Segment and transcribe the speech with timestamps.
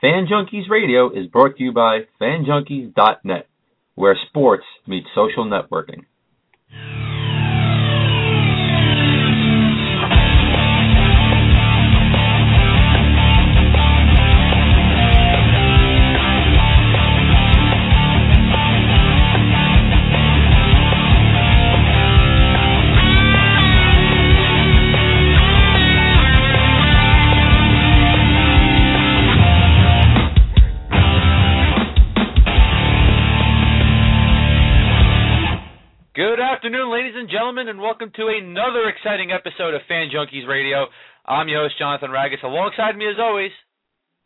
[0.00, 3.48] Fan Junkies Radio is brought to you by FanJunkies.net,
[3.94, 6.04] where sports meets social networking.
[37.64, 40.86] Gentlemen, and welcome to another exciting episode of Fan Junkies Radio.
[41.24, 42.42] I'm your host, Jonathan Ragus.
[42.42, 43.50] Alongside me, as always,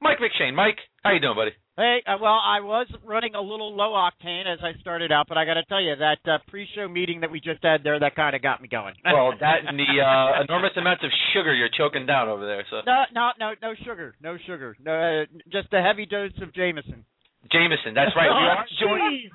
[0.01, 0.55] Mike McShane.
[0.55, 1.53] Mike, how you doing, buddy?
[1.77, 5.39] Hey, uh, well, I was running a little low octane as I started out, but
[5.39, 8.17] I got to tell you that uh, pre-show meeting that we just had there, that
[8.17, 8.95] kind of got me going.
[9.05, 12.65] Well, that and the uh, enormous amounts of sugar you're choking down over there.
[12.71, 16.53] So no, no, no, no sugar, no sugar, no, uh, just a heavy dose of
[16.55, 17.05] Jameson.
[17.53, 18.27] Jameson, that's right.
[18.27, 19.31] We are joined.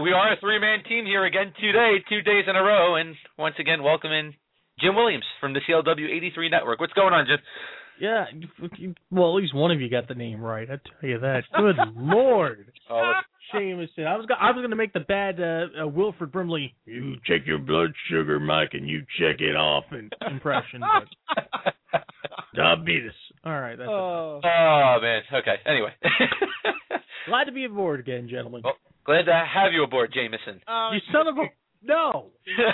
[0.00, 3.56] We are a three-man team here again today, two days in a row, and once
[3.58, 4.34] again welcoming
[4.80, 6.80] Jim Williams from the CLW 83 Network.
[6.80, 7.38] What's going on, Jim?
[7.98, 10.68] Yeah, you- you- well, at least one of you got the name right.
[10.70, 11.44] I tell you that.
[11.54, 13.12] Good lord, Oh,
[13.52, 14.06] Jameson.
[14.06, 16.74] I was go- I was gonna make the bad uh, uh, Wilford Brimley.
[16.84, 20.82] You check your blood sugar, Mike, and you check it off in, impression.
[20.82, 22.04] But
[22.54, 23.12] diabetes.
[23.46, 24.40] All right, that's Oh.
[24.42, 25.22] oh man.
[25.32, 25.54] Okay.
[25.66, 25.90] Anyway,
[27.28, 28.62] glad to be aboard again, gentlemen.
[28.64, 30.60] Well- glad to have you aboard, Jameson.
[30.66, 31.44] Oh, you son of a
[31.82, 32.30] no.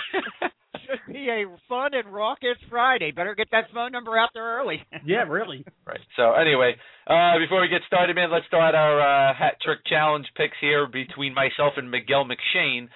[0.87, 3.11] should be a fun and raucous Friday.
[3.12, 4.83] Better get that phone number out there early.
[5.05, 5.64] Yeah, really.
[5.87, 6.01] Right.
[6.17, 6.75] So anyway,
[7.07, 10.86] uh, before we get started, man, let's start our uh, hat trick challenge picks here
[10.86, 12.89] between myself and Miguel McShane.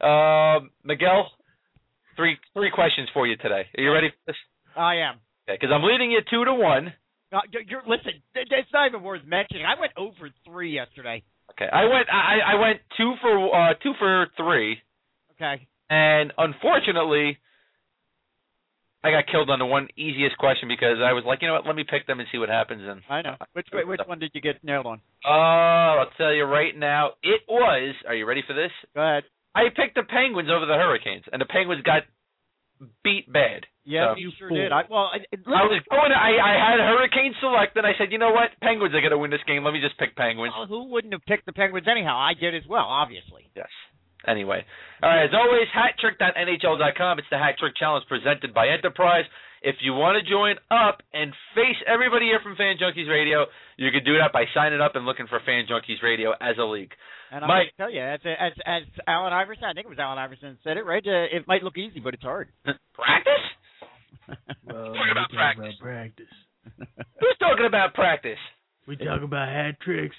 [0.00, 1.28] Uh, Miguel,
[2.16, 3.64] three three questions for you today.
[3.76, 4.36] Are you ready for this?
[4.76, 5.16] I am.
[5.48, 6.92] Okay, because I'm leading you two to one.
[7.32, 9.64] Uh, you're, you're, listen, it's not even worth mentioning.
[9.66, 11.22] I went over three yesterday.
[11.52, 14.78] Okay, I went I, I went two for uh, two for three,
[15.34, 15.66] Okay.
[15.90, 17.38] and unfortunately,
[19.04, 21.66] I got killed on the one easiest question because I was like, you know what,
[21.66, 22.82] let me pick them and see what happens.
[22.84, 23.36] And I know.
[23.52, 25.00] Which which one did you get nailed on?
[25.24, 25.28] uh,
[26.02, 27.94] I'll tell you right now, it was.
[28.08, 28.70] Are you ready for this?
[28.94, 29.24] Go ahead.
[29.54, 32.02] I picked the Penguins over the Hurricanes, and the Penguins got
[33.04, 33.64] beat bad.
[33.86, 34.58] Yeah, So- you sure fool.
[34.58, 34.72] did.
[34.74, 36.10] I, well, I, it, I was going.
[36.10, 39.18] I I had Hurricane select, and I said, you know what, Penguins are going to
[39.22, 39.62] win this game.
[39.62, 40.52] Let me just pick Penguins.
[40.58, 42.18] well, who wouldn't have picked the Penguins anyhow?
[42.18, 43.46] I did as well, obviously.
[43.54, 43.70] Yes.
[44.26, 44.66] Anyway,
[45.02, 45.22] all right.
[45.24, 47.18] As always, hattrick.nhl.com.
[47.18, 49.24] It's the Hat Trick Challenge presented by Enterprise.
[49.62, 53.90] If you want to join up and face everybody here from Fan Junkies Radio, you
[53.90, 56.92] can do that by signing up and looking for Fan Junkies Radio as a league.
[57.32, 57.72] And I'm Mike.
[57.76, 60.84] tell you, as, as as Allen Iverson, I think it was Allen Iverson said it
[60.86, 61.02] right.
[61.06, 62.48] Uh, it might look easy, but it's hard.
[62.94, 63.32] Practice?
[64.64, 65.64] Well, Talk about we talk practice.
[65.64, 66.34] about practice.
[67.20, 68.38] Who's talking about practice?
[68.88, 70.16] We talk about hat tricks,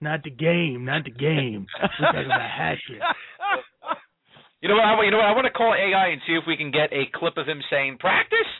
[0.00, 1.66] not the game, not the game.
[1.82, 3.04] We talk about hat tricks.
[4.60, 4.84] You know what?
[4.86, 5.26] I, you know what?
[5.26, 7.62] I want to call AI and see if we can get a clip of him
[7.70, 8.50] saying practice.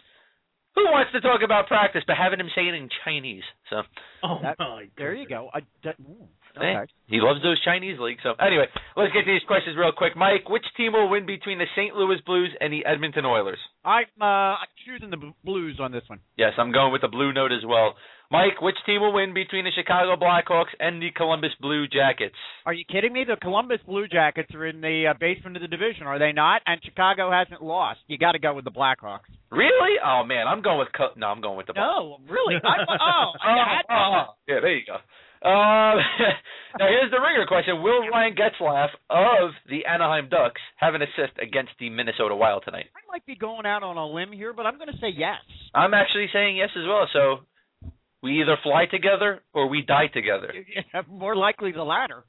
[0.76, 3.42] Who wants to talk about practice, but having him say it in Chinese?
[3.68, 3.82] So
[4.22, 4.86] Oh That- my!
[4.96, 5.50] there you go.
[5.52, 6.28] I, that, ooh,
[6.58, 6.92] okay.
[7.06, 8.20] he loves those Chinese leagues.
[8.22, 10.16] So anyway, let's get to these questions real quick.
[10.16, 11.94] Mike, which team will win between the St.
[11.94, 13.58] Louis Blues and the Edmonton Oilers?
[13.84, 16.20] I'm uh, I'm choosing the Blues on this one.
[16.36, 17.94] Yes, I'm going with the blue note as well.
[18.30, 22.34] Mike, which team will win between the Chicago Blackhawks and the Columbus Blue Jackets?
[22.66, 23.24] Are you kidding me?
[23.24, 26.60] The Columbus Blue Jackets are in the uh, basement of the division, are they not?
[26.66, 28.00] And Chicago hasn't lost.
[28.06, 29.32] You got to go with the Blackhawks.
[29.50, 29.96] Really?
[30.04, 32.56] Oh man, I'm going with Co- no, I'm going with the No, really?
[32.62, 34.96] I, oh, I Oh, oh, yeah, there you go.
[35.42, 35.98] Um,
[36.78, 41.38] now here's the ringer question: Will Ryan Getzlaf of the Anaheim Ducks have an assist
[41.40, 42.86] against the Minnesota Wild tonight?
[42.96, 45.38] I might be going out on a limb here, but I'm going to say yes.
[45.74, 47.06] I'm actually saying yes as well.
[47.12, 47.90] So
[48.22, 50.52] we either fly together or we die together.
[51.08, 52.24] More likely the latter.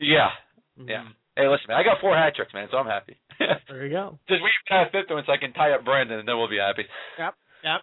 [0.00, 0.28] Yeah,
[0.76, 1.04] yeah.
[1.36, 3.16] Hey, listen, man, I got four hat tricks, man, so I'm happy.
[3.68, 4.18] There you go.
[4.28, 6.58] Just wait past fifth one so I can tie up Brandon, and then we'll be
[6.58, 6.84] happy.
[7.18, 7.34] Yep.
[7.64, 7.80] Yep.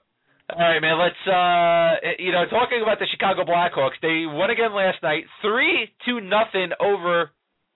[0.51, 0.99] All right, man.
[0.99, 5.87] Let's uh, you know, talking about the Chicago Blackhawks, they won again last night, three
[6.05, 7.31] to nothing over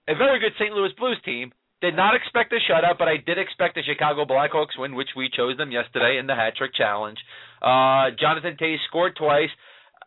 [0.08, 0.72] a very good St.
[0.72, 1.52] Louis Blues team.
[1.80, 5.28] Did not expect a shutout, but I did expect the Chicago Blackhawks win, which we
[5.34, 7.18] chose them yesterday in the hat trick challenge.
[7.60, 9.50] Uh, Jonathan Toews scored twice.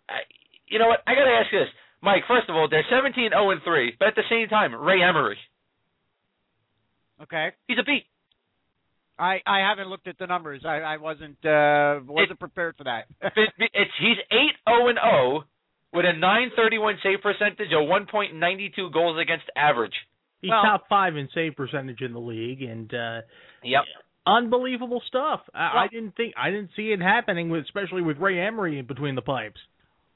[0.09, 0.25] I,
[0.67, 0.99] you know what?
[1.05, 1.69] I got to ask you this,
[2.01, 2.23] Mike.
[2.27, 5.37] First of all, they're 17 0 and 3, but at the same time, Ray Emery,
[7.21, 7.49] Okay.
[7.67, 8.05] he's a beat.
[9.19, 10.61] I I haven't looked at the numbers.
[10.65, 13.05] I I wasn't uh wasn't prepared for that.
[13.35, 14.37] It- it's he's 8
[14.69, 15.43] 0 and 0
[15.93, 19.93] with a 931 save percentage, a 1.92 goals against average.
[20.41, 23.21] He's Well- top five in save percentage in the league, and uh
[23.63, 23.83] Yep.
[24.25, 25.41] unbelievable stuff.
[25.53, 28.85] I, I didn't think I didn't see it happening, with, especially with Ray Emery in
[28.85, 29.59] between the pipes.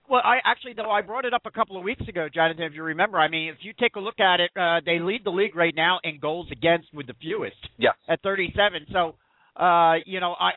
[0.10, 2.64] Well, I actually though I brought it up a couple of weeks ago, Jonathan.
[2.64, 5.24] If you remember, I mean, if you take a look at it, uh, they lead
[5.24, 7.56] the league right now in goals against with the fewest.
[7.78, 7.92] Yeah.
[8.08, 8.88] At 37.
[8.92, 9.16] So,
[9.56, 10.52] uh, you know, I,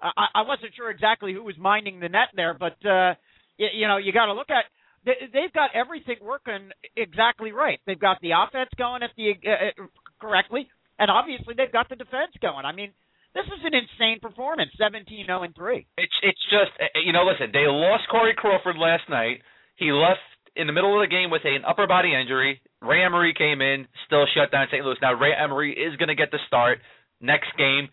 [0.00, 3.14] I I wasn't sure exactly who was minding the net there, but uh,
[3.56, 4.64] you, you know, you got to look at
[5.04, 7.80] they, they've got everything working exactly right.
[7.86, 9.86] They've got the offense going at the uh, uh
[10.20, 10.68] correctly,
[10.98, 12.64] and obviously they've got the defense going.
[12.64, 12.90] I mean,
[13.36, 15.86] this is an insane performance, 17-0 and 3.
[15.98, 19.44] It's it's just uh, you know listen they lost Corey Crawford last night.
[19.76, 20.24] He left
[20.56, 22.62] in the middle of the game with an upper body injury.
[22.80, 24.82] Ray Emery came in, still shut down St.
[24.82, 24.96] Louis.
[25.02, 26.80] Now Ray Emery is going to get the start
[27.20, 27.92] next game.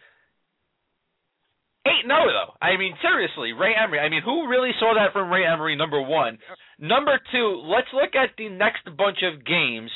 [1.85, 2.55] Eight no though.
[2.63, 3.99] I mean seriously, Ray Emery.
[3.99, 5.75] I mean who really saw that from Ray Emery?
[5.75, 6.39] Number one.
[6.79, 7.61] Number two.
[7.67, 9.91] Let's look at the next bunch of games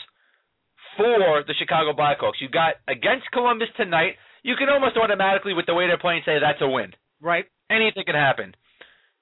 [0.97, 2.41] for the Chicago Blackhawks.
[2.41, 6.37] You got against Columbus tonight you can almost automatically, with the way they're playing, say
[6.39, 6.93] that's a win.
[7.21, 7.45] Right.
[7.69, 8.55] Anything can happen.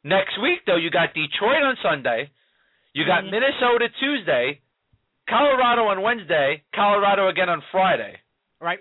[0.03, 2.29] Next week, though, you got Detroit on Sunday.
[2.93, 3.33] You got mm-hmm.
[3.33, 4.61] Minnesota Tuesday,
[5.27, 8.21] Colorado on Wednesday, Colorado again on Friday.
[8.61, 8.79] Right.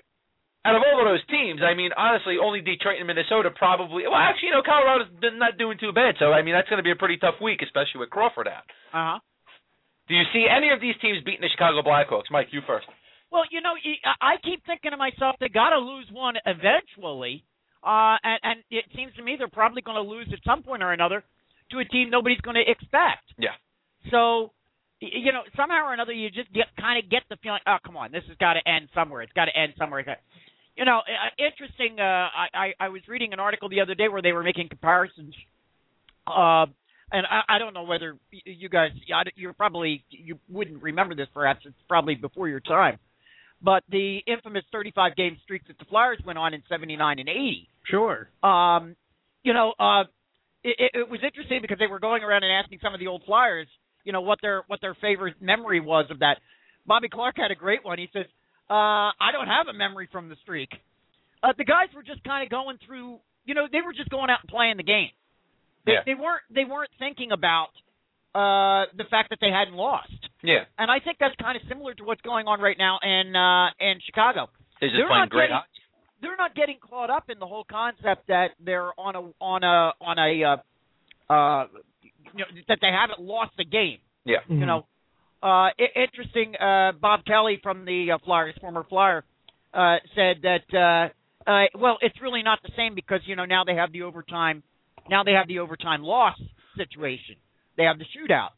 [0.65, 4.05] Out of all of those teams, I mean, honestly, only Detroit and Minnesota probably.
[4.09, 6.17] Well, actually, you know, Colorado's not doing too bad.
[6.19, 8.65] So, I mean, that's going to be a pretty tough week, especially with Crawford out.
[8.93, 9.19] Uh huh.
[10.09, 12.29] Do you see any of these teams beating the Chicago Blackhawks?
[12.31, 12.87] Mike, you first.
[13.35, 13.75] Well, you know,
[14.23, 17.43] I keep thinking to myself, they got to lose one eventually,
[17.83, 20.85] uh, and, and it seems to me they're probably going to lose at some point
[20.85, 21.25] or another
[21.73, 23.27] to a team nobody's going to expect.
[23.37, 23.59] Yeah.
[24.13, 24.53] So,
[25.01, 27.97] you know, somehow or another, you just get kind of get the feeling, oh, come
[27.97, 29.23] on, this has got to end somewhere.
[29.23, 30.07] It's got to end somewhere.
[30.77, 31.01] You know,
[31.37, 31.99] interesting.
[31.99, 34.69] Uh, I, I I was reading an article the other day where they were making
[34.69, 35.35] comparisons.
[36.25, 36.67] Uh,
[37.11, 38.91] and I, I don't know whether you guys,
[39.35, 41.27] you're probably you wouldn't remember this.
[41.35, 43.01] Perhaps it's probably before your time
[43.65, 47.69] but the infamous 35 game streak that the Flyers went on in 79 and 80.
[47.91, 48.29] Sure.
[48.43, 48.95] Um,
[49.43, 50.03] you know, uh,
[50.63, 53.23] it, it was interesting because they were going around and asking some of the old
[53.25, 53.67] Flyers,
[54.05, 56.39] you know, what their what their favorite memory was of that.
[56.87, 57.99] Bobby Clarke had a great one.
[57.99, 58.27] He says,
[58.69, 60.69] uh, "I don't have a memory from the streak."
[61.43, 64.31] Uh, the guys were just kind of going through, you know, they were just going
[64.31, 65.11] out and playing the game.
[65.87, 66.01] They, yeah.
[66.05, 67.69] they weren't they weren't thinking about
[68.35, 70.13] uh, the fact that they hadn't lost.
[70.43, 70.65] Yeah.
[70.79, 73.71] And I think that's kind of similar to what's going on right now in uh,
[73.81, 74.51] in Chicago.
[74.81, 75.63] They're just they're playing great getting,
[76.21, 79.93] They're not getting caught up in the whole concept that they're on a on a
[80.01, 81.67] on a uh, uh,
[82.03, 83.99] you know, that they haven't lost the game.
[84.25, 84.39] Yeah.
[84.45, 84.61] Mm-hmm.
[84.61, 84.87] You know,
[85.43, 86.55] uh, interesting.
[86.57, 89.25] Uh, Bob Kelly from the uh, Flyers, former Flyer,
[89.73, 93.65] uh, said that uh, uh, well, it's really not the same because you know now
[93.65, 94.63] they have the overtime.
[95.09, 96.39] Now they have the overtime loss
[96.77, 97.37] situation.
[97.77, 98.55] They have the shootout.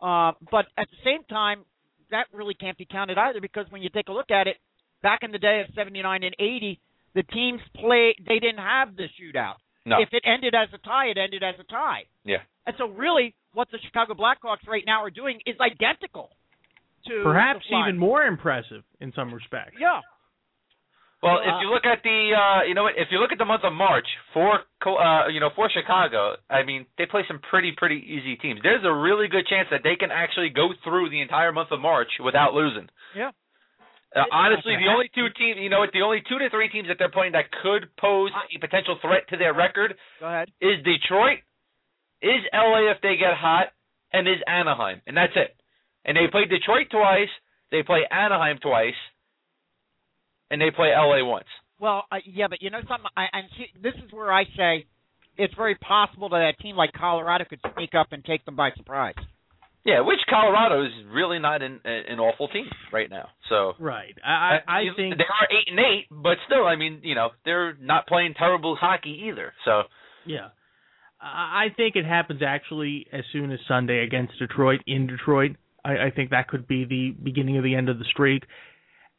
[0.00, 1.64] Uh, but at the same time,
[2.10, 4.56] that really can't be counted either because when you take a look at it,
[5.02, 6.80] back in the day of 79 and 80,
[7.14, 9.56] the teams play they didn't have the shootout.
[9.86, 10.00] No.
[10.00, 12.04] If it ended as a tie, it ended as a tie.
[12.24, 12.38] Yeah.
[12.66, 16.30] And so really what the Chicago Blackhawks right now are doing is identical
[17.06, 19.76] to perhaps even more impressive in some respects.
[19.78, 20.00] Yeah.
[21.24, 23.48] Well, if you look at the, uh, you know, what if you look at the
[23.48, 24.04] month of March
[24.36, 28.60] for, uh, you know, for Chicago, I mean, they play some pretty, pretty easy teams.
[28.62, 31.80] There's a really good chance that they can actually go through the entire month of
[31.80, 32.92] March without losing.
[33.16, 33.32] Yeah.
[34.14, 36.86] Uh, honestly, the only two teams, you know, what, the only two to three teams
[36.88, 40.52] that they're playing that could pose a potential threat to their record Go ahead.
[40.60, 41.40] is Detroit,
[42.20, 43.72] is LA if they get hot,
[44.12, 45.56] and is Anaheim, and that's it.
[46.04, 47.32] And they play Detroit twice,
[47.72, 48.94] they play Anaheim twice
[50.50, 51.46] and they play LA once.
[51.80, 53.10] Well, uh, yeah, but you know something.
[53.16, 54.86] I, and see, this is where I say
[55.36, 58.70] it's very possible that a team like Colorado could sneak up and take them by
[58.76, 59.14] surprise.
[59.84, 63.28] Yeah, which Colorado is really not an an awful team right now.
[63.50, 67.00] So right, I I, I think they are eight and eight, but still, I mean,
[67.02, 69.52] you know, they're not playing terrible hockey either.
[69.66, 69.82] So
[70.24, 70.48] yeah,
[71.20, 75.56] I think it happens actually as soon as Sunday against Detroit in Detroit.
[75.84, 78.44] I, I think that could be the beginning of the end of the streak.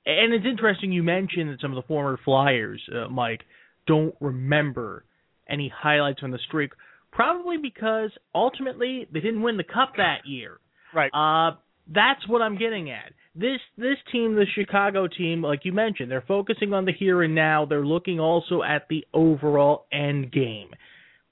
[0.05, 3.41] And it's interesting you mentioned that some of the former Flyers, uh, Mike,
[3.87, 5.03] don't remember
[5.49, 6.71] any highlights from the streak.
[7.11, 10.59] Probably because ultimately they didn't win the cup that year.
[10.93, 11.11] Right.
[11.13, 11.55] Uh,
[11.93, 13.13] that's what I'm getting at.
[13.35, 17.35] This this team, the Chicago team, like you mentioned, they're focusing on the here and
[17.35, 17.65] now.
[17.65, 20.69] They're looking also at the overall end game,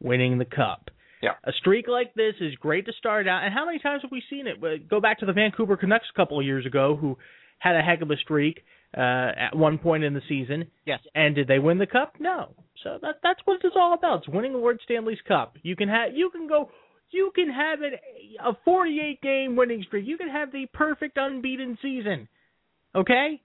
[0.01, 0.89] winning the cup.
[1.21, 1.31] Yeah.
[1.45, 3.43] A streak like this is great to start out.
[3.43, 4.89] And how many times have we seen it?
[4.89, 7.17] Go back to the Vancouver Canucks a couple of years ago, who
[7.59, 8.61] had a heck of a streak
[8.95, 10.67] uh, at one point in the season.
[10.85, 10.99] Yes.
[11.15, 12.15] And did they win the cup?
[12.19, 12.53] No.
[12.83, 14.19] So that that's what it's all about.
[14.19, 15.55] It's winning the Lord Stanley's Cup.
[15.63, 16.69] You can have you can go
[17.11, 17.93] you can have an,
[18.43, 20.05] a 48 game winning streak.
[20.07, 22.27] You can have the perfect unbeaten season.
[22.95, 23.41] Okay?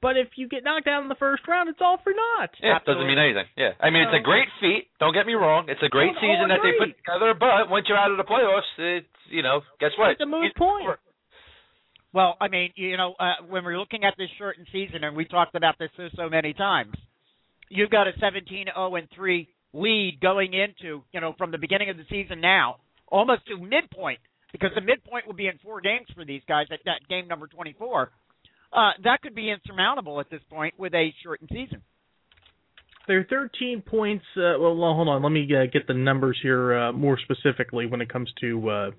[0.00, 2.48] But if you get knocked out in the first round, it's all for naught.
[2.62, 3.44] Yeah, it doesn't mean anything.
[3.56, 4.88] Yeah, I mean it's a great feat.
[4.98, 5.68] Don't get me wrong.
[5.68, 7.36] It's a great season that they put together.
[7.36, 10.16] But once you're out of the playoffs, it's you know, guess what?
[10.16, 10.88] It's a moot point.
[10.88, 10.98] over.
[12.12, 15.24] Well, I mean, you know, uh, when we're looking at this shortened season, and we
[15.24, 16.94] talked about this so so many times,
[17.68, 21.88] you've got a 17 0 and 3 lead going into, you know, from the beginning
[21.88, 22.76] of the season now,
[23.06, 24.18] almost to midpoint,
[24.52, 28.10] because the midpoint will be in four games for these guys at game number 24.
[28.72, 31.82] Uh, that could be insurmountable at this point with a shortened season.
[33.06, 34.24] They're 13 points.
[34.36, 35.22] Uh, well, hold on.
[35.22, 38.92] Let me uh, get the numbers here uh, more specifically when it comes to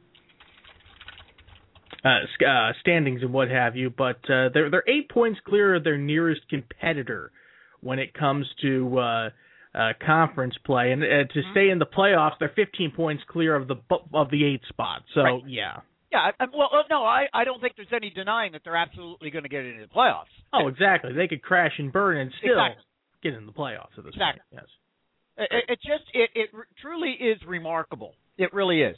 [2.03, 3.89] uh, uh, standings and what have you.
[3.89, 7.31] But uh, they're they're eight points clear of their nearest competitor
[7.81, 9.29] when it comes to uh,
[9.73, 13.67] uh, conference play, and uh, to stay in the playoffs, they're 15 points clear of
[13.67, 13.75] the
[14.13, 15.03] of the eight spot.
[15.13, 15.41] So Right.
[15.47, 15.77] yeah.
[16.11, 19.29] Yeah, I, well, uh, no, I, I don't think there's any denying that they're absolutely
[19.29, 20.25] going to get into the playoffs.
[20.51, 21.13] Oh, exactly.
[21.13, 22.83] They could crash and burn and still Exactly.
[23.23, 24.41] get in the playoffs at this Exactly.
[24.51, 24.67] point.
[24.67, 24.67] Yes.
[25.37, 26.49] It, it, it just it it
[26.81, 28.13] truly is remarkable.
[28.37, 28.97] It really is.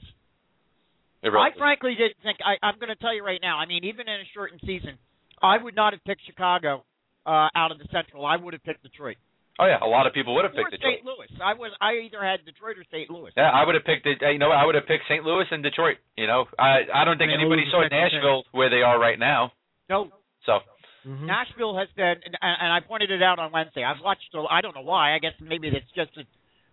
[1.24, 2.38] It really I frankly didn't think.
[2.44, 3.58] I, I'm going to tell you right now.
[3.58, 4.98] I mean, even in a shortened season,
[5.42, 6.84] I would not have picked Chicago
[7.26, 8.26] uh, out of the Central.
[8.26, 9.18] I would have picked Detroit
[9.60, 10.98] Oh yeah, a lot of people would have or picked Detroit.
[10.98, 11.06] St.
[11.06, 11.30] Louis.
[11.38, 11.70] I was.
[11.80, 13.06] I either had Detroit or St.
[13.10, 13.30] Louis.
[13.38, 14.18] Yeah, I would have picked it.
[14.20, 15.24] You know, I would have picked St.
[15.24, 15.98] Louis and Detroit.
[16.18, 17.40] You know, I I don't think St.
[17.40, 19.54] anybody Louis saw is second Nashville where they are right now.
[19.90, 20.10] No,
[20.48, 20.60] So
[21.06, 21.28] Mhm.
[21.28, 23.84] Nashville has been, and, and I pointed it out on Wednesday.
[23.84, 24.34] I've watched.
[24.34, 25.14] a- I don't know why.
[25.14, 26.26] I guess maybe it's just that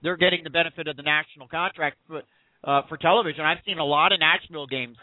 [0.02, 2.23] they're getting the benefit of the national contract for,
[2.64, 3.45] uh, for television.
[3.45, 4.97] I've seen a lot of Nashville games,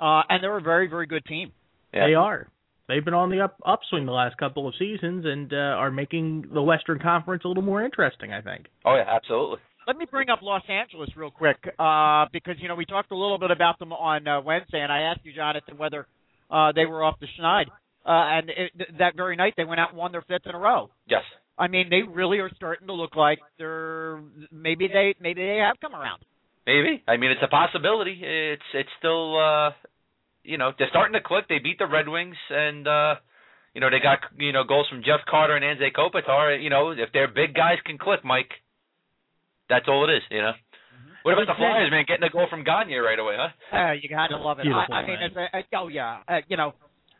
[0.00, 1.52] uh, and they're a very, very good team.
[1.92, 2.06] yeah.
[2.06, 2.48] They are.
[2.88, 6.46] They've been on the up upswing the last couple of seasons and uh, are making
[6.52, 8.32] the Western Conference a little more interesting.
[8.32, 8.66] I think.
[8.84, 9.58] Oh yeah, absolutely.
[9.86, 13.16] Let me bring up Los Angeles real quick, uh, because you know we talked a
[13.16, 16.06] little bit about them on uh, Wednesday, and I asked you, Jonathan, whether
[16.50, 17.66] uh, they were off the schneid.
[18.04, 20.54] Uh, and it, th- that very night, they went out and won their fifth in
[20.54, 20.90] a row.
[21.06, 21.22] Yes.
[21.56, 25.76] I mean, they really are starting to look like they're maybe they maybe they have
[25.80, 26.22] come around.
[26.66, 27.02] Maybe.
[27.08, 28.20] I mean, it's a possibility.
[28.22, 29.70] It's it's still uh
[30.44, 31.46] you know, they're starting to click.
[31.48, 33.14] They beat the Red Wings and uh
[33.74, 36.62] you know, they got you know, goals from Jeff Carter and Anze Kopitar.
[36.62, 38.50] You know, if their big guys can click, Mike,
[39.68, 40.52] that's all it is, you know.
[41.22, 43.76] What about the Flyers, man, getting a goal from Gagne right away, huh?
[43.76, 44.62] Uh, you got to love it.
[44.62, 46.74] Beautiful, I, I mean, it's a, uh, oh yeah, uh, you know,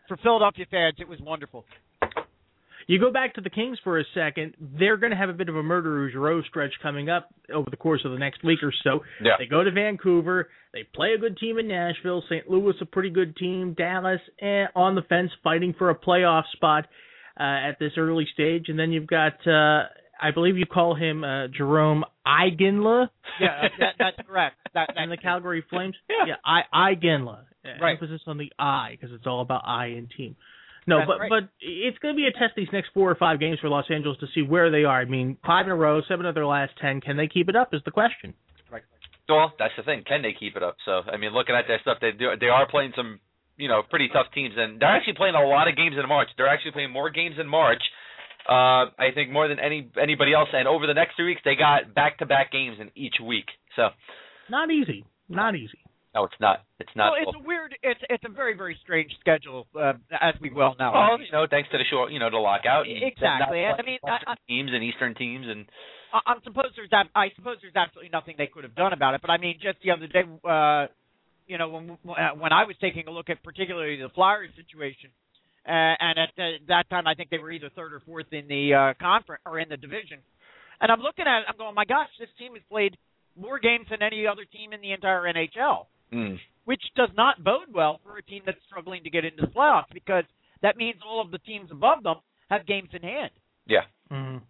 [0.09, 1.65] for Philadelphia fans, it was wonderful.
[2.87, 4.55] You go back to the Kings for a second.
[4.61, 7.77] They're going to have a bit of a murderer's row stretch coming up over the
[7.77, 9.01] course of the next week or so.
[9.23, 9.33] Yeah.
[9.39, 10.49] They go to Vancouver.
[10.73, 12.23] They play a good team in Nashville.
[12.29, 12.49] St.
[12.49, 13.75] Louis, a pretty good team.
[13.75, 16.87] Dallas, eh, on the fence, fighting for a playoff spot
[17.39, 18.67] uh, at this early stage.
[18.69, 19.85] And then you've got, uh,
[20.21, 23.09] I believe you call him uh, Jarome Iginla
[23.41, 24.57] Yeah, that, that's correct.
[24.75, 25.95] That, and the Calgary Flames.
[26.09, 26.37] Yeah.
[26.47, 27.41] I Iginla.
[27.41, 27.93] Uh, Right.
[27.93, 30.35] Emphasis on the I because it's all about I and team.
[30.87, 31.31] No, That's but right.
[31.31, 33.85] but it's going to be a test these next four or five games for Los
[33.89, 35.01] Angeles to see where they are.
[35.01, 37.01] I mean, five in a row, seven of their last ten.
[37.01, 37.73] Can they keep it up?
[37.73, 38.35] Is the question.
[39.29, 40.03] Well, that's the thing.
[40.07, 40.77] Can they keep it up?
[40.85, 42.31] So, I mean, looking at their stuff, they do.
[42.39, 43.21] They are playing some,
[43.57, 46.29] you know, pretty tough teams, and they're actually playing a lot of games in March.
[46.37, 47.83] They're actually playing more games in March.
[48.49, 50.49] Uh, I think more than any anybody else.
[50.53, 53.47] And over the next three weeks, they got back-to-back games in each week.
[53.77, 53.91] So,
[54.51, 55.05] Not easy.
[55.29, 55.79] Not easy.
[56.15, 56.65] No, it's not.
[56.79, 57.13] It's not.
[57.13, 57.75] well, it's a weird.
[57.83, 60.93] It's it's a very very strange schedule, uh, as we well know.
[60.93, 62.87] well, you know, thanks to the short, you know, the lockout.
[62.87, 63.65] Exactly.
[63.65, 65.67] I mean, I- teams and Eastern teams, and
[66.13, 67.07] I, I suppose there's that.
[67.15, 69.23] I suppose there's absolutely nothing they could have done about it.
[69.23, 70.87] But I mean, just the other day, uh,
[71.47, 75.11] you know, when when I was taking a look at particularly the Flyers situation,
[75.67, 78.49] uh, and at the, that time I think they were either third or fourth in
[78.49, 80.19] the uh, conference or in the division,
[80.81, 82.99] and I'm looking at it, I'm going, my gosh, this team has played
[83.39, 87.73] more games than any other team in the entire NHL, mm, which does not bode
[87.73, 90.25] well for a team that's struggling to get into the playoffs because
[90.63, 92.17] that means all of the teams above them
[92.51, 93.31] have games in hand.
[93.67, 94.43] yeah, Mm.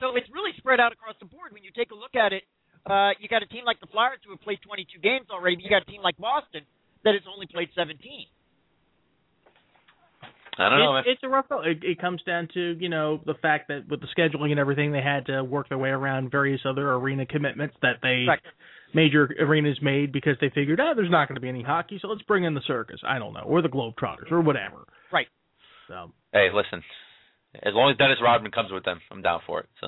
[0.00, 1.52] So it's really spread out across the board.
[1.52, 2.44] When you take a look at it,
[2.86, 5.64] uh, you got a team like the Flyers who have played 22 games already, but
[5.64, 6.62] you got a team like Boston
[7.04, 8.26] that has only played 17.
[10.56, 10.92] I don't know.
[10.92, 11.02] man.
[11.06, 11.46] It's, it's a rough.
[11.50, 14.92] It, it comes down to you know the fact that with the scheduling and everything,
[14.92, 18.46] they had to work their way around various other arena commitments that they Correct.
[18.94, 22.08] Major arenas made because they figured, oh, there's not going to be any hockey, so
[22.08, 23.00] let's bring in the circus.
[23.06, 24.86] I don't know, or the Globetrotters, or whatever.
[25.12, 25.28] Right.
[25.88, 26.82] So Hey, listen.
[27.62, 29.68] As long as Dennis Rodman comes with them, I'm down for it.
[29.80, 29.86] So,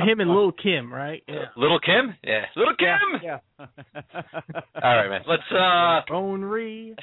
[0.00, 1.22] him and Little Kim, right?
[1.28, 1.52] Yeah.
[1.56, 3.20] Little Kim, yeah, Little Kim.
[3.22, 3.38] Yeah.
[3.58, 5.20] All right, man.
[5.28, 6.96] Let's uh Onry.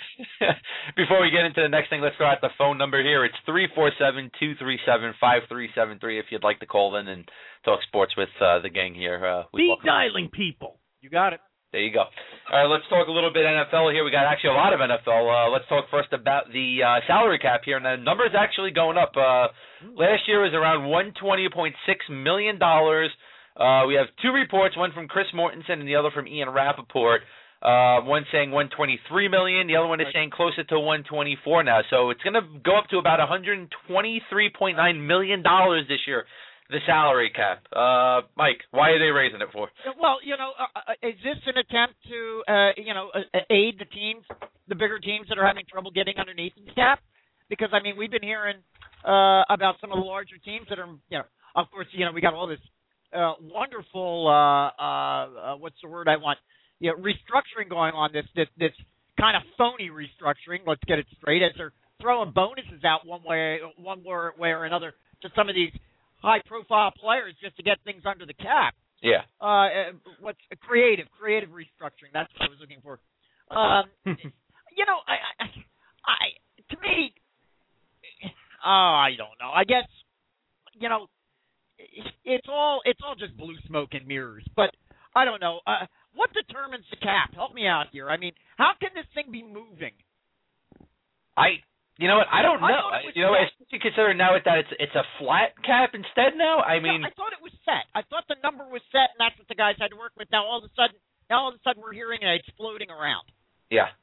[0.95, 3.23] before we get into the next thing, let's throw out the phone number here.
[3.23, 6.17] It's three four seven two three seven five three seven three.
[6.17, 7.29] If you'd like to call in and
[7.63, 10.79] talk sports with uh, the gang here, uh, we Speed dialing people.
[11.05, 11.39] You got it.
[11.71, 12.01] There you go.
[12.01, 14.03] All right, let's talk a little bit NFL here.
[14.03, 15.21] We got actually a lot of NFL.
[15.21, 18.97] Uh, let's talk first about the uh, salary cap here, and the numbers actually going
[18.97, 19.13] up.
[19.15, 19.53] Uh,
[19.93, 23.11] last year was around one twenty point six million dollars.
[23.55, 27.21] Uh, we have two reports, one from Chris Mortensen and the other from Ian Rapoport.
[27.61, 31.81] Uh, one saying 123 million, the other one is saying closer to 124 now.
[31.89, 36.25] So it's going to go up to about 123.9 million dollars this year
[36.69, 37.61] the salary cap.
[37.71, 39.69] Uh, Mike, why are they raising it for?
[40.01, 43.77] Well, you know, uh, uh, is this an attempt to, uh, you know, uh, aid
[43.77, 44.23] the teams,
[44.67, 46.99] the bigger teams that are having trouble getting underneath the cap?
[47.49, 48.57] Because I mean, we've been hearing
[49.05, 52.11] uh, about some of the larger teams that are, you know, of course, you know,
[52.11, 52.59] we got all this
[53.15, 56.39] uh, wonderful, uh, uh, uh, what's the word I want?
[56.79, 58.11] You know, restructuring going on.
[58.11, 58.71] This this this
[59.17, 60.67] kind of phony restructuring.
[60.67, 61.41] Let's get it straight.
[61.41, 65.71] As they're throwing bonuses out one way, one way or another to some of these
[66.25, 68.73] high profile players just to get things under the cap.
[69.01, 69.21] Yeah.
[69.39, 69.69] Uh, uh
[70.19, 72.11] what's creative, creative restructuring.
[72.13, 72.99] That's what I was looking for.
[73.53, 73.85] Um,
[74.75, 75.45] you know, I, I,
[76.03, 76.25] I,
[76.73, 77.13] to me,
[78.65, 79.51] oh, I don't know.
[79.53, 79.87] I guess,
[80.73, 81.07] you know,
[82.23, 84.43] it's all it's all just blue smoke and mirrors.
[84.55, 84.71] But
[85.15, 85.59] I don't know.
[85.67, 87.35] Uh, what determines the cap?
[87.35, 88.09] Help me out here.
[88.09, 89.93] I mean, how can this thing be moving?
[91.37, 91.59] I
[91.97, 92.27] you know what?
[92.27, 92.67] I don't know.
[92.91, 96.59] I you know, especially considering now that it's it's a flat cap instead now.
[96.59, 97.87] I mean, I thought it was set.
[97.95, 100.27] I thought the number was set, and that's what the guys had to work with.
[100.31, 100.99] Now all of a sudden,
[101.29, 103.23] now all of a sudden we're hearing it floating around.
[103.71, 103.95] Yeah,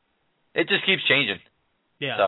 [0.54, 1.40] it just keeps changing.
[2.00, 2.24] Yeah.
[2.24, 2.26] So.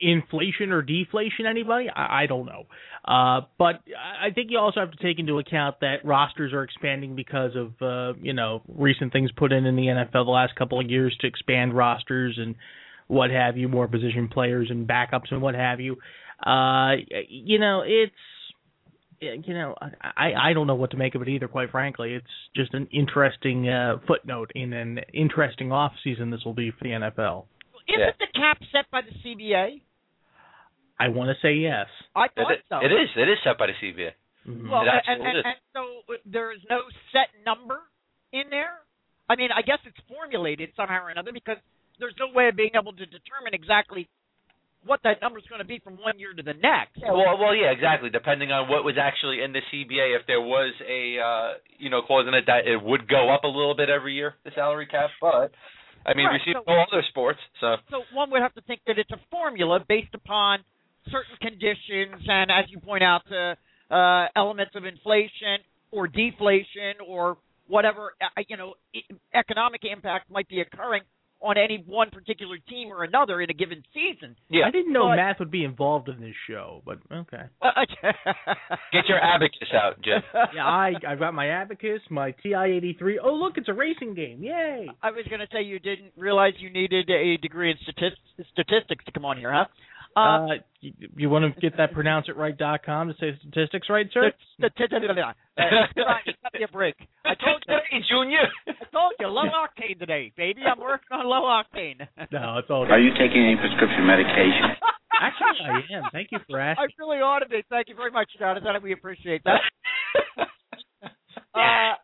[0.00, 1.44] Inflation or deflation?
[1.44, 1.90] Anybody?
[1.90, 2.64] I, I don't know.
[3.04, 7.16] Uh, but I think you also have to take into account that rosters are expanding
[7.16, 10.80] because of uh, you know recent things put in in the NFL the last couple
[10.80, 12.54] of years to expand rosters and
[13.06, 15.96] what have you, more position players and backups and what have you.
[16.44, 16.96] Uh,
[17.28, 18.12] you know, it's
[19.20, 21.48] you know, I I don't know what to make of it either.
[21.48, 26.54] Quite frankly, it's just an interesting uh, footnote in an interesting off season this will
[26.54, 27.46] be for the NFL.
[27.88, 28.10] Isn't yeah.
[28.18, 29.80] the cap set by the CBA?
[30.98, 31.86] I want to say yes.
[32.14, 32.78] I thought it, so.
[32.78, 33.08] It is.
[33.16, 34.10] It is set by the CBA.
[34.48, 34.70] Mm-hmm.
[34.70, 36.80] Well, and, and, and so there is no
[37.12, 37.80] set number
[38.32, 38.78] in there.
[39.28, 41.56] I mean, I guess it's formulated somehow or another because
[41.98, 44.08] there's no way of being able to determine exactly
[44.86, 47.00] what that number is going to be from one year to the next.
[47.00, 48.10] Yeah, well, well, yeah, exactly.
[48.10, 52.02] Depending on what was actually in the CBA, if there was a uh, you know
[52.02, 54.86] clause in it that it would go up a little bit every year, the salary
[54.86, 55.10] cap.
[55.20, 55.52] But
[56.04, 58.62] I mean, right, we see so, no other sports, so so one would have to
[58.62, 60.60] think that it's a formula based upon
[61.10, 63.54] certain conditions and, as you point out, uh,
[63.92, 67.36] uh, elements of inflation or deflation or
[67.68, 68.74] whatever uh, you know
[69.34, 71.02] economic impact might be occurring
[71.40, 74.36] on any one particular team or another in a given season.
[74.48, 77.44] Yeah, I didn't know but, math would be involved in this show, but okay.
[78.92, 80.24] Get your abacus out, Jeff.
[80.54, 83.20] yeah, I I've got my abacus, my TI eighty three.
[83.22, 84.42] Oh look, it's a racing game!
[84.42, 84.88] Yay!
[85.02, 88.20] I was going to say you didn't realize you needed a degree in statistics
[88.52, 89.66] statistics to come on here, huh?
[90.16, 90.46] Uh, uh,
[90.80, 94.06] you, you, want to get that pronounce it right dot com to say statistics right,
[94.14, 94.30] sir?
[94.58, 95.02] Statistics.
[95.02, 95.10] Give
[96.54, 96.94] me a break.
[97.24, 98.46] I told you, Junior.
[98.68, 100.62] I told you, low octane today, baby.
[100.62, 102.06] I'm working on low octane.
[102.30, 102.86] No, it's all.
[102.86, 104.78] Are you taking any prescription medication?
[105.20, 106.04] Actually, I am.
[106.12, 106.84] Thank you for asking.
[106.84, 107.62] I really ought to be.
[107.70, 108.70] Thank you very much, Jonathan.
[108.82, 109.60] We appreciate that.
[111.54, 111.94] uh,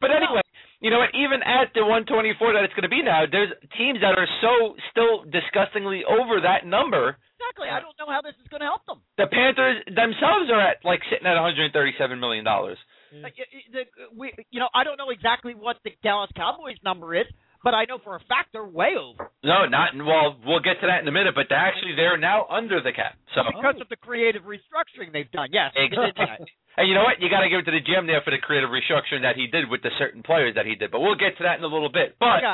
[0.00, 0.42] but anyway,
[0.80, 1.10] you know what?
[1.14, 4.78] Even at the 124 that it's going to be now, there's teams that are so
[4.94, 7.18] still disgustingly over that number.
[7.38, 7.66] Exactly.
[7.70, 9.02] I don't know how this is going to help them.
[9.18, 11.74] The Panthers themselves are at like sitting at 137
[12.18, 12.78] million dollars.
[13.08, 13.30] Uh,
[14.14, 17.24] we, you know, I don't know exactly what the Dallas Cowboys number is,
[17.64, 19.30] but I know for a fact they're way over.
[19.42, 20.36] No, not well.
[20.44, 23.16] We'll get to that in a minute, but they're actually they're now under the cap.
[23.34, 25.72] So because of the creative restructuring they've done, yes.
[26.78, 27.18] And you know what?
[27.18, 29.50] You got to give it to the GM there for the creative restructuring that he
[29.50, 30.94] did with the certain players that he did.
[30.94, 32.14] But we'll get to that in a little bit.
[32.22, 32.46] But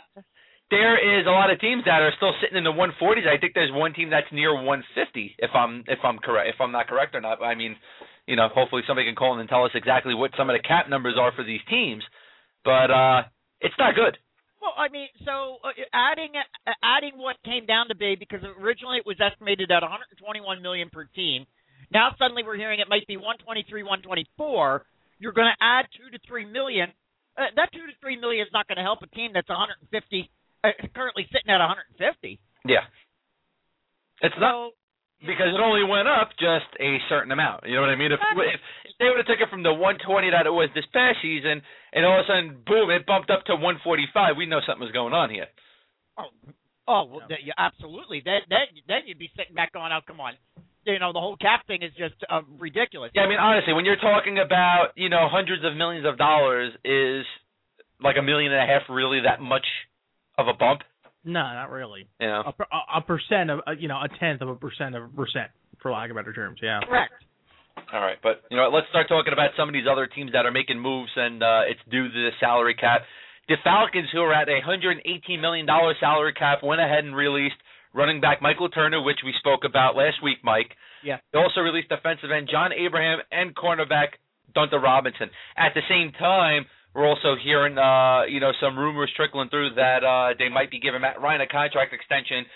[0.72, 3.28] there is a lot of teams that are still sitting in the 140s.
[3.28, 5.36] I think there's one team that's near 150.
[5.36, 7.44] If I'm if I'm correct, if I'm not correct or not.
[7.44, 7.76] I mean,
[8.24, 10.64] you know, hopefully somebody can call in and tell us exactly what some of the
[10.66, 12.02] cap numbers are for these teams.
[12.64, 13.28] But uh
[13.60, 14.16] it's not good.
[14.64, 18.96] Well, I mean, so uh, adding uh, adding what came down to be because originally
[18.96, 21.44] it was estimated at 121 million per team.
[21.92, 24.86] Now suddenly we're hearing it might be 123, 124.
[25.18, 26.90] You're going to add two to three million.
[27.36, 30.30] Uh, that two to three million is not going to help a team that's 150
[30.62, 32.40] uh, currently sitting at 150.
[32.64, 32.88] Yeah,
[34.22, 34.72] it's so, not
[35.24, 37.64] because it only went up just a certain amount.
[37.66, 38.12] You know what I mean?
[38.12, 40.84] If, if, if they would have took it from the 120 that it was this
[40.92, 44.60] past season, and all of a sudden, boom, it bumped up to 145, we know
[44.64, 45.48] something was going on here.
[46.18, 46.30] Oh,
[46.86, 48.22] oh, well, yeah, absolutely.
[48.24, 50.34] Then, then, then you'd be sitting back going, "Oh, come on."
[50.86, 53.10] You know the whole cap thing is just uh, ridiculous.
[53.14, 56.72] Yeah, I mean honestly, when you're talking about you know hundreds of millions of dollars,
[56.84, 57.24] is
[58.02, 59.66] like a million and a half really that much
[60.38, 60.82] of a bump?
[61.24, 62.06] No, not really.
[62.20, 65.04] You know, A, a, a percent of, you know, a tenth of a percent of
[65.04, 65.48] a percent,
[65.80, 66.60] for lack of better terms.
[66.62, 66.80] Yeah.
[66.86, 67.12] Correct.
[67.92, 70.46] All right, but you know, let's start talking about some of these other teams that
[70.46, 73.02] are making moves, and uh, it's due to the salary cap.
[73.48, 75.04] The Falcons, who are at a 118
[75.40, 77.58] million dollar salary cap, went ahead and released
[77.94, 80.74] running back Michael Turner, which we spoke about last week, Mike.
[81.02, 81.18] Yeah.
[81.32, 84.18] They also released defensive end John Abraham and cornerback
[84.54, 85.30] Dunta Robinson.
[85.56, 90.04] At the same time, we're also hearing, uh, you know, some rumors trickling through that
[90.04, 92.46] uh, they might be giving Matt Ryan a contract extension,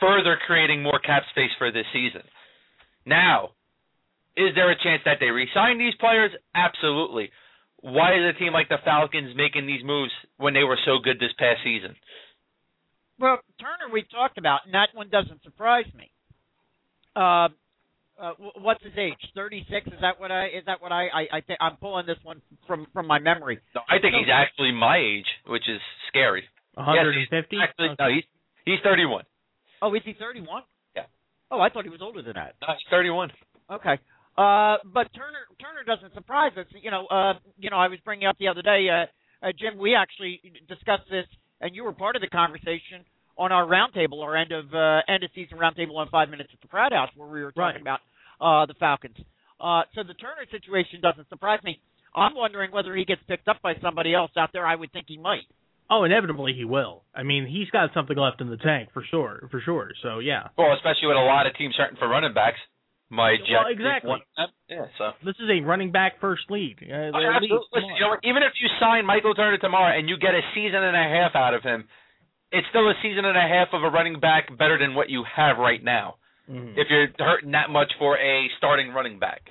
[0.00, 2.22] further creating more cap space for this season.
[3.06, 3.50] Now,
[4.36, 6.30] is there a chance that they re-sign these players?
[6.54, 7.30] Absolutely.
[7.80, 11.16] Why is a team like the Falcons making these moves when they were so good
[11.18, 11.96] this past season?
[13.18, 16.10] Well, Turner we've talked about, and that one doesn't surprise me.
[17.14, 17.48] Uh,
[18.20, 19.20] uh, what's his age?
[19.34, 19.86] Thirty six.
[19.86, 20.46] Is that what I?
[20.46, 21.08] Is that what I?
[21.08, 23.58] I, I think I'm pulling this one from from my memory.
[23.74, 26.44] No, I think he's actually my age, which is scary.
[26.74, 27.32] 150.
[27.32, 28.24] Yes, he's actually, no, he's
[28.64, 29.24] he's 31.
[29.82, 30.62] Oh, is he thirty one?
[30.94, 31.04] Yeah.
[31.50, 32.54] Oh, I thought he was older than that.
[32.60, 33.30] No, he's 31.
[33.70, 33.98] Okay.
[34.36, 36.66] Uh, but Turner Turner doesn't surprise us.
[36.82, 39.78] You know, uh, you know, I was bringing up the other day, uh, uh, Jim.
[39.78, 41.26] We actually discussed this,
[41.60, 43.04] and you were part of the conversation
[43.38, 46.60] on our roundtable, our end of uh, end of season roundtable on Five Minutes at
[46.60, 47.98] the Frat House, where we were talking Right.
[47.98, 48.00] about
[48.40, 49.16] uh, the Falcons.
[49.60, 51.80] Uh, so the Turner situation doesn't surprise me.
[52.14, 54.66] I'm wondering whether he gets picked up by somebody else out there.
[54.66, 55.44] I would think he might.
[55.88, 57.02] Oh, inevitably he will.
[57.14, 59.90] I mean, he's got something left in the tank for sure, for sure.
[60.02, 62.58] So yeah, Well, especially with a lot of teams starting for running backs.
[63.08, 64.10] My Well, exactly.
[64.10, 64.20] one.
[64.68, 65.12] Yeah, so.
[65.22, 66.76] this is a running back first lead.
[66.82, 67.58] Uh, Oh, absolutely.
[67.72, 68.16] Listen, you know?
[68.24, 71.36] Even if you sign Michael Turner tomorrow and you get a season and a half
[71.36, 71.86] out of him,
[72.50, 75.22] it's still a season and a half of a running back better than what you
[75.24, 76.16] have right now.
[76.50, 76.76] Mhm.
[76.76, 79.50] If you're hurting that much for a starting running back.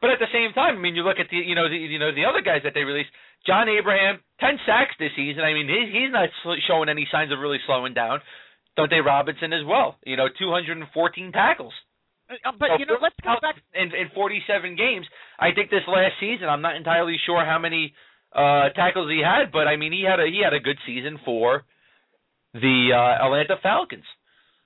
[0.00, 1.98] But at the same time, I mean, you look at the you know the you
[1.98, 3.10] know the other guys that they released.
[3.46, 5.44] John Abraham, ten sacks this season.
[5.44, 6.30] I mean, he's he's not
[6.66, 8.20] showing any signs of really slowing down.
[8.76, 9.98] Dante Robinson as well.
[10.06, 11.74] You know, 214 tackles.
[12.30, 13.56] Uh, but you know, let's go back.
[13.74, 15.06] in in 47 games.
[15.38, 17.92] I think this last season, I'm not entirely sure how many
[18.32, 21.18] uh tackles he had, but I mean, he had a he had a good season
[21.24, 21.64] for
[22.54, 24.04] the uh Atlanta Falcons.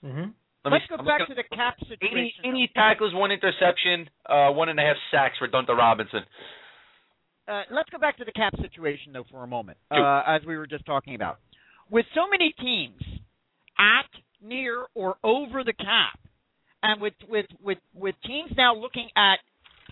[0.05, 0.33] Mhm.
[0.65, 2.45] Let me- Let's go I'm back looking- to the cap 80, situation.
[2.47, 6.25] 80 tackles, one interception, uh, one and a half sacks for Dunta Robinson.
[7.49, 10.57] uh, let's go back to the cap situation though for a moment, uh, as we
[10.57, 11.39] were just talking about.
[11.91, 13.03] With so many teams
[13.79, 14.09] at,
[14.41, 16.19] near, or over the cap,
[16.85, 19.37] and with with with with teams now looking at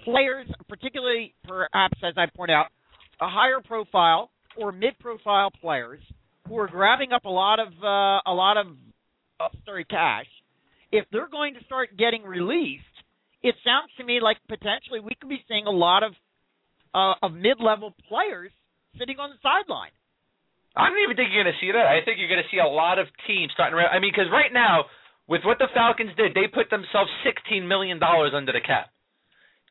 [0.05, 2.66] players, particularly perhaps as I point out,
[3.20, 6.00] a higher profile or mid-profile players
[6.46, 8.66] who are grabbing up a lot of uh, a lot of
[9.40, 10.26] uh, sorry cash.
[10.92, 12.85] If they're going to start getting released,
[13.42, 16.12] it sounds to me like potentially we could be seeing a lot of
[16.94, 18.52] uh, of mid-level players
[18.98, 19.96] sitting on the sideline.
[20.76, 21.85] I don't even think you're going to see that.
[21.88, 23.76] I think you're going to see a lot of teams starting.
[23.76, 24.88] I mean, because right now,
[25.33, 28.92] with what the Falcons did, they put themselves $16 million under the cap.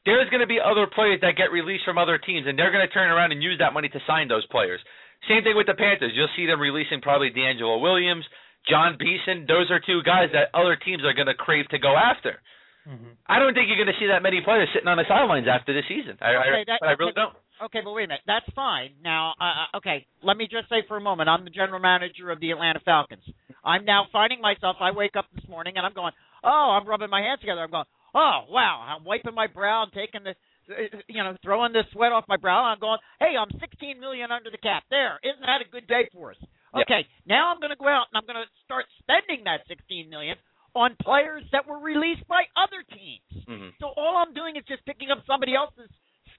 [0.10, 2.82] There's going to be other players that get released from other teams, and they're going
[2.82, 4.82] to turn around and use that money to sign those players.
[5.30, 6.18] Same thing with the Panthers.
[6.18, 8.26] You'll see them releasing probably DeAngelo Williams,
[8.66, 9.46] Jon Beason.
[9.46, 12.42] Those are two guys that other teams are going to crave to go after.
[12.90, 13.14] Mhm.
[13.30, 15.70] I don't think you're going to see that many players sitting on the sidelines after
[15.78, 16.18] this season.
[16.18, 17.38] I, I, I really don't.
[17.66, 18.26] Okay, but wait a minute.
[18.26, 18.92] That's fine.
[19.04, 22.32] Now, uh, uh, okay, let me just say for a moment, I'm the general manager
[22.32, 23.24] of the Atlanta Falcons.
[23.64, 24.78] I'm now finding myself.
[24.80, 27.62] I wake up this morning and I'm going, oh, I'm rubbing my hands together.
[27.62, 28.82] I'm going, oh, wow.
[28.82, 30.32] I'm wiping my brow and taking the,
[30.74, 32.66] uh, you know, throwing the sweat off my brow.
[32.66, 34.84] I'm going, hey, I'm 16 million under the cap.
[34.90, 36.38] There, isn't that a good day for us?
[36.74, 36.82] Yeah.
[36.82, 40.10] Okay, now I'm going to go out and I'm going to start spending that 16
[40.10, 40.36] million
[40.74, 43.46] on players that were released by other teams.
[43.46, 45.92] hmm So all I'm doing is just picking up somebody else's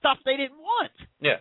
[0.03, 0.91] stuff they didn't want.
[1.23, 1.39] Yeah.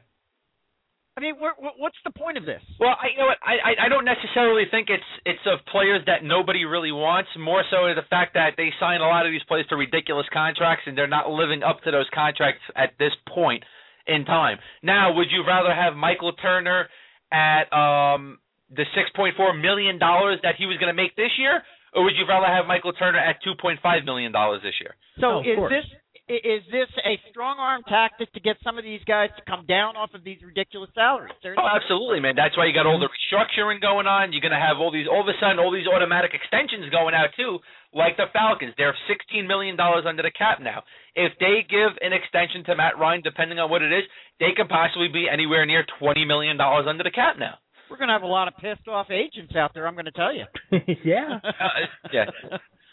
[1.16, 2.62] I mean, where, where, what's the point of this?
[2.80, 3.36] Well, I, you know what?
[3.44, 7.28] I, I I don't necessarily think it's it's of players that nobody really wants.
[7.36, 10.84] More so the fact that they sign a lot of these players to ridiculous contracts
[10.86, 13.62] and they're not living up to those contracts at this point
[14.06, 14.56] in time.
[14.82, 16.88] Now, would you rather have Michael Turner
[17.30, 18.38] at um
[18.72, 21.60] the six point four million dollars that he was going to make this year,
[21.92, 24.96] or would you rather have Michael Turner at two point five million dollars this year?
[25.20, 25.72] So Oh, is course.
[25.76, 29.42] this i- is this a strong arm tactic to get some of these guys to
[29.44, 31.34] come down off of these ridiculous salaries?
[31.42, 32.34] There's- Oh, absolutely, man.
[32.36, 34.32] That's why you got all the restructuring going on.
[34.32, 37.14] You're going to have all these, all of a sudden, all these automatic extensions going
[37.14, 37.58] out too,
[37.92, 38.74] like the Falcons.
[38.76, 40.82] They're 16 million dollars under the cap now.
[41.14, 44.04] If they give an extension to Matt Ryan, depending on what it is,
[44.40, 47.58] they could possibly be anywhere near 20 million dollars under the cap now.
[47.90, 49.86] We're going to have a lot of pissed off agents out there.
[49.86, 50.46] I'm going to tell you.
[51.04, 51.40] yeah.
[51.44, 52.24] Uh, yeah.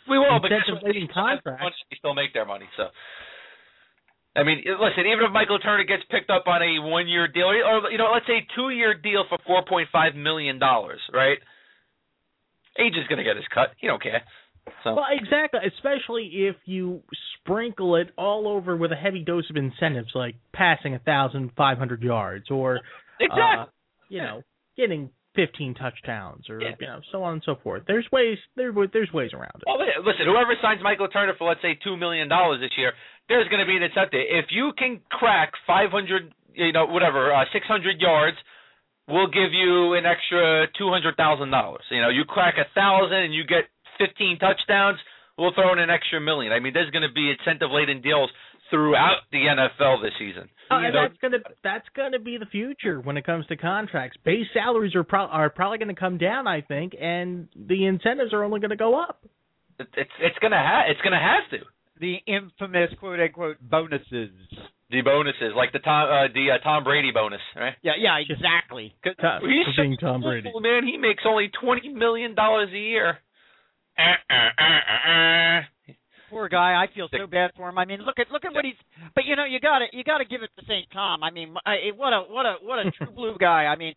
[0.09, 0.51] We will, but?
[0.51, 1.77] Incentive-laden contracts.
[1.89, 2.65] They still make their money.
[2.75, 2.89] So,
[4.35, 7.91] I mean, listen, even if Michael Turner gets picked up on a one-year deal, or
[7.91, 11.37] you know, let's say two-year deal for four point five million dollars, right?
[12.79, 13.69] Age is going to get his cut.
[13.77, 14.23] He don't care.
[14.83, 15.59] So Well, exactly.
[15.75, 17.01] Especially if you
[17.41, 21.77] sprinkle it all over with a heavy dose of incentives, like passing a thousand five
[21.77, 22.79] hundred yards, or
[23.19, 23.41] exactly.
[23.41, 23.65] uh,
[24.07, 24.43] you know,
[24.77, 26.75] getting fifteen touchdowns, or Yeah.
[26.79, 27.83] you know, so on and so forth.
[27.87, 28.37] There's ways.
[28.59, 29.63] There, there's ways around it.
[29.65, 32.91] Well, listen, whoever signs Michael Turner for let's say two million dollars this year,
[33.29, 34.19] there's going to be an incentive.
[34.27, 38.37] If you can crack 500, you know, whatever, uh, 600 yards,
[39.07, 41.83] we'll give you an extra two hundred thousand dollars.
[41.89, 43.65] You know, you crack a thousand and you get
[43.97, 44.97] 15 touchdowns,
[45.37, 46.51] we'll throw in an extra million.
[46.53, 48.29] I mean, there's going to be incentive-laden deals
[48.69, 50.49] throughout the NFL this season.
[50.71, 54.17] You and know, that's gonna that's gonna be the future when it comes to contracts.
[54.23, 58.33] Base salaries are pro- are probably going to come down, I think, and the incentives
[58.33, 59.23] are only going to go up.
[59.79, 61.65] it's it's going to ha- it's going to have to.
[61.99, 64.29] The infamous quote unquote bonuses.
[64.91, 67.73] The bonuses, like the Tom uh, the uh, Tom Brady bonus, right?
[67.83, 68.95] Yeah, yeah, exactly.
[69.03, 70.49] 'Cause Tom- he's for being so Tom Brady.
[70.51, 70.85] cool, man.
[70.85, 73.19] He makes only twenty million dollars a year.
[73.97, 75.61] Uh, uh, uh, uh, uh.
[76.29, 76.73] Poor guy.
[76.81, 77.77] I feel so bad for him.
[77.77, 78.77] I mean, look at look at what he's.
[79.15, 80.85] But you know, you got to you got to give it to St.
[80.93, 81.23] Tom.
[81.23, 83.65] I mean, I, what a what a what a true blue guy.
[83.65, 83.93] I mean,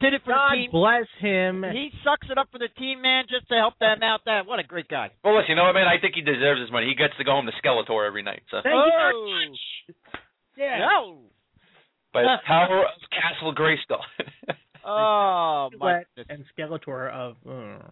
[0.00, 0.70] did it for God the team.
[0.70, 1.64] bless him.
[1.72, 4.20] He sucks it up for the team, man, just to help them out.
[4.26, 5.10] That what a great guy.
[5.24, 5.88] Well, listen, you know what, man?
[5.88, 6.86] I think he deserves his money.
[6.88, 8.42] He gets to go home to Skeletor every night.
[8.50, 9.48] So, Thank you very Oh.
[9.48, 9.58] much.
[10.56, 10.78] Yeah.
[10.78, 11.18] No.
[12.12, 14.04] by the power of Castle Grayskull.
[14.86, 16.02] Oh my.
[16.14, 17.36] Gillette and Skeletor of.
[17.48, 17.88] Uh,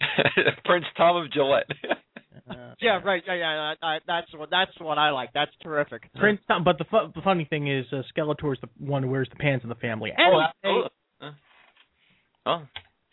[0.64, 1.66] Prince Tom of Gillette.
[2.50, 3.22] uh, Yeah, right.
[3.26, 3.74] Yeah, yeah.
[3.82, 5.30] I, I, that's what that's what I like.
[5.32, 6.02] That's terrific.
[6.16, 9.28] Prince Tom, but the, fu- the funny thing is, uh, Skeletor's the one who wears
[9.30, 10.10] the pants in the family.
[10.16, 10.90] oh, Anyway, absolutely.
[11.22, 11.30] Uh,
[12.46, 12.60] Oh,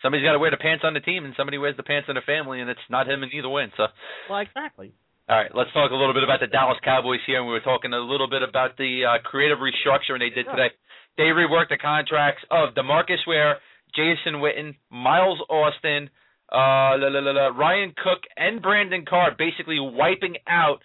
[0.02, 2.16] somebody's got to wear the pants on the team, and somebody wears the pants in
[2.16, 3.72] the family, and it's not him in either win.
[3.78, 3.88] So,
[4.30, 4.92] well, exactly.
[5.30, 7.38] all right, let's talk a little bit about the Dallas Cowboys here.
[7.38, 10.76] And we were talking a little bit about the uh, creative restructuring they did today.
[11.16, 13.60] They reworked the contracts of DeMarcus Ware,
[13.96, 16.10] Jason Witten, Miles Austin,
[16.58, 20.80] la, la, la, la, Ryan Cook, and Brandon Carr, basically wiping out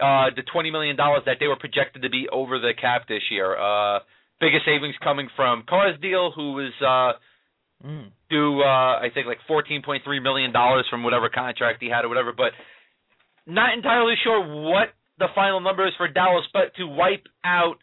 [0.00, 3.22] uh, the twenty million dollars that they were projected to be over the cap this
[3.30, 3.56] year.
[3.56, 4.00] Uh,
[4.40, 7.18] biggest savings coming from Carr's deal, who was uh,
[7.84, 8.10] Mm.
[8.30, 12.06] due uh, I think like fourteen point three million dollars from whatever contract he had
[12.06, 12.52] or whatever, but
[13.46, 17.76] not entirely sure what the final number is for Dallas, but to wipe out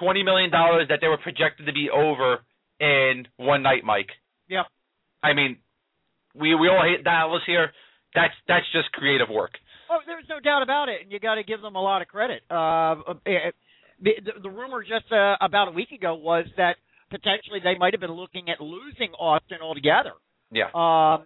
[0.00, 2.38] twenty million dollars that they were projected to be over
[2.80, 4.10] in one night, Mike.
[4.48, 4.64] Yeah.
[5.22, 5.58] I mean,
[6.40, 7.70] we we all hate Dallas here.
[8.14, 9.52] That's that's just creative work.
[9.90, 12.08] Oh, there's no doubt about it, and you got to give them a lot of
[12.08, 12.42] credit.
[12.50, 13.50] Uh, eh,
[14.02, 16.76] the, the, the rumor just uh, about a week ago was that
[17.10, 20.12] potentially they might have been looking at losing Austin altogether.
[20.50, 20.66] Yeah.
[20.74, 21.24] Um,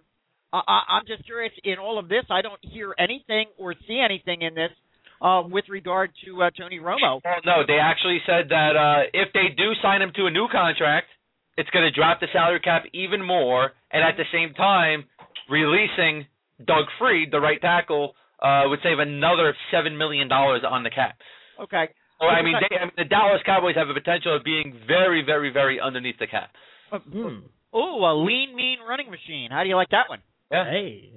[0.53, 1.51] I, I- I'm just curious.
[1.63, 4.71] In all of this, I don't hear anything or see anything in this
[5.21, 7.19] uh, with regard to uh, Tony Romo.
[7.23, 10.47] Well, no, they actually said that uh, if they do sign him to a new
[10.51, 11.07] contract,
[11.61, 15.05] it's going to drop the salary cap even more, and at the same time,
[15.49, 16.25] releasing
[16.65, 21.15] Doug Free, the right tackle, uh, would save another seven million dollars on the cap.
[21.61, 21.85] Okay.
[22.19, 25.23] So I mean, they, I mean, the Dallas Cowboys have a potential of being very,
[25.25, 26.49] very, very underneath the cap.
[26.91, 27.49] Hmm.
[27.73, 29.49] Oh, a lean, mean running machine.
[29.49, 30.19] How do you like that one?
[30.51, 30.65] Yeah.
[30.69, 31.09] Hey,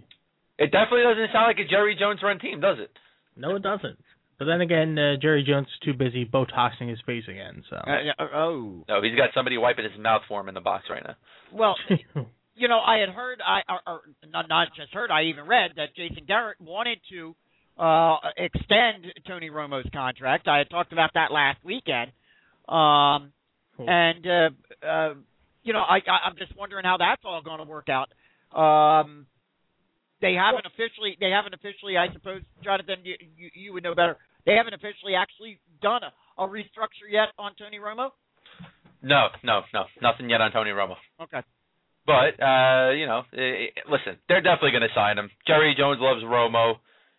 [0.59, 2.91] It definitely doesn't sound like a Jerry Jones run team, does it?
[3.37, 3.99] no, it doesn't.
[4.39, 7.63] But then again, uh, Jerry Jones is too busy botoxing his face again.
[7.71, 7.77] So.
[7.77, 8.85] Uh, yeah, oh.
[8.89, 11.15] No, he's got somebody wiping his mouth for him in the box right now.
[11.53, 11.77] Well,
[12.57, 15.73] you know, I had heard, I or, or not, not just heard, I even read
[15.77, 17.35] that Jason Garrett wanted to
[17.77, 20.47] uh extend Tony Romo's contract.
[20.47, 22.13] I had talked about that last weekend,
[22.69, 23.33] um,
[23.77, 23.89] Cool.
[23.91, 25.15] and uh, uh,
[25.65, 28.11] you know, I, I I'm just wondering how that's all going to work out.
[28.57, 29.27] Um,
[30.25, 34.17] they haven't officially, they haven't officially, I suppose, Jonathan, you, you, you would know better.
[34.49, 38.09] They haven't officially actually done a, a restructure yet on Tony Romo.
[39.03, 40.97] No, no, no, nothing yet on Tony Romo.
[41.21, 41.45] Okay.
[42.07, 45.29] But uh, you know, eh, eh, listen, they're definitely going to sign him.
[45.47, 46.77] Jerry Jones loves Romo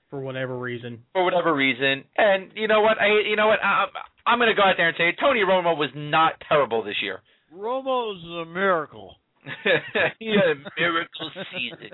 [0.09, 1.03] for whatever reason.
[1.13, 2.97] for whatever reason, and you know what?
[2.99, 3.59] I, you know what?
[3.63, 3.85] I,
[4.25, 7.21] I'm going to go out there and say Tony Romo was not terrible this year.
[7.53, 9.15] Romo's a miracle.
[10.19, 11.93] he had a miracle season.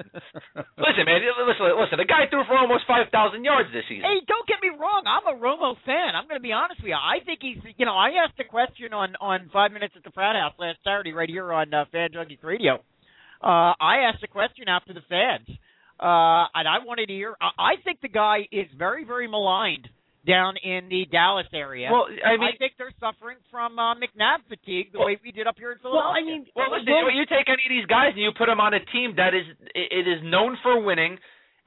[0.79, 1.97] Listen, man, listen, listen.
[1.99, 4.07] The guy threw for almost five thousand yards this season.
[4.07, 5.03] Hey, don't get me wrong.
[5.03, 6.15] I'm a Romo fan.
[6.15, 6.99] I'm going to be honest with you.
[6.99, 10.11] I think he's, you know, I asked a question on on Five Minutes at the
[10.11, 12.79] Frat House last Saturday right here on uh, Fan Junkies Radio.
[13.43, 15.49] Uh, I asked a question after the fans,
[15.99, 17.35] uh, and I wanted to hear.
[17.41, 19.89] I, I think the guy is very, very maligned
[20.25, 21.89] down in the Dallas area.
[21.91, 25.31] Well, I mean, I think they're suffering from uh, McNabb fatigue the Well- way we
[25.31, 26.13] did up here in Philadelphia.
[26.13, 26.21] Well, Philadelphia.
[26.21, 28.59] I mean, Well, listen, you, you take any of these guys and you put them
[28.61, 31.17] on a team that is it is known for winning,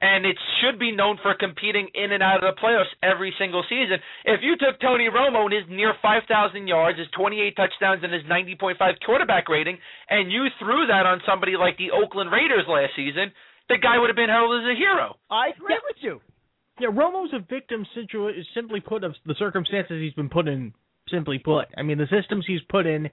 [0.01, 3.63] and it should be known for competing in and out of the playoffs every single
[3.67, 3.99] season.
[4.25, 8.23] If you took Tony Romo and his near 5,000 yards, his 28 touchdowns, and his
[8.23, 9.77] 90.5 quarterback rating,
[10.09, 13.31] and you threw that on somebody like the Oakland Raiders last season,
[13.69, 15.15] the guy would have been heralded as a hero.
[15.31, 16.19] I agree with you.
[16.79, 20.73] Yeah, Romo's a victim situa- simply put of the circumstances he's been put in.
[21.09, 23.09] Simply put, I mean the systems he's put in,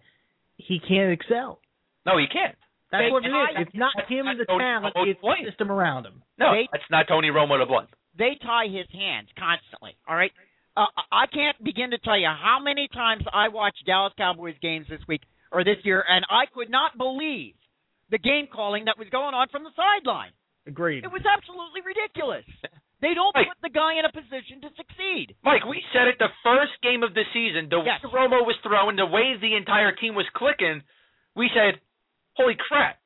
[0.56, 1.60] he can't excel.
[2.06, 2.56] No, he can't.
[2.90, 3.32] That's They what it is.
[3.32, 4.94] tie- It's not him, not the Tony talent.
[4.96, 6.22] Romo's It's the system around him.
[6.38, 7.90] No, They- that's not Tony Romo to blunt.
[8.16, 9.94] They tie his hands constantly.
[10.08, 10.32] All right.
[10.76, 14.86] Uh, I can't begin to tell you how many times I watched Dallas Cowboys games
[14.88, 17.54] this week or this year, and I could not believe
[18.08, 20.32] the game calling that was going on from the sideline.
[20.66, 21.04] Agreed.
[21.04, 22.44] It was absolutely ridiculous.
[23.02, 23.48] They don't Right.
[23.48, 25.34] put the guy in a position to succeed.
[25.42, 27.68] Mike, we said it the first game of the season.
[27.68, 28.02] The Yes.
[28.04, 30.82] way Romo was throwing, the way the entire team was clicking,
[31.34, 31.80] we said,
[32.36, 32.98] "Holy crap!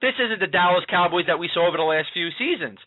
[0.00, 2.78] This isn't the Dallas Cowboys that we saw over the last few seasons."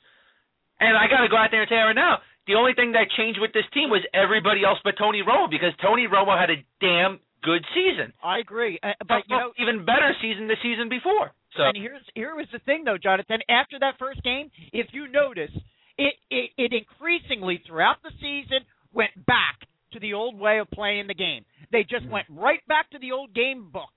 [0.80, 2.92] And I got to go out there and tell you right now, the only thing
[2.94, 6.50] that changed with this team was everybody else but Tony Romo because Tony Romo had
[6.50, 10.90] a damn good season, I agree, uh, but you know, even better season the season
[10.90, 11.32] before.
[11.56, 13.42] So and here's here was the thing though, Jonathan.
[13.50, 15.52] After that first game, if you notice,
[15.98, 21.08] it it, it increasingly throughout the season went back to the old way of playing
[21.08, 21.46] the game.
[21.72, 22.12] They just hmm.
[22.12, 23.92] went right back to the old game book.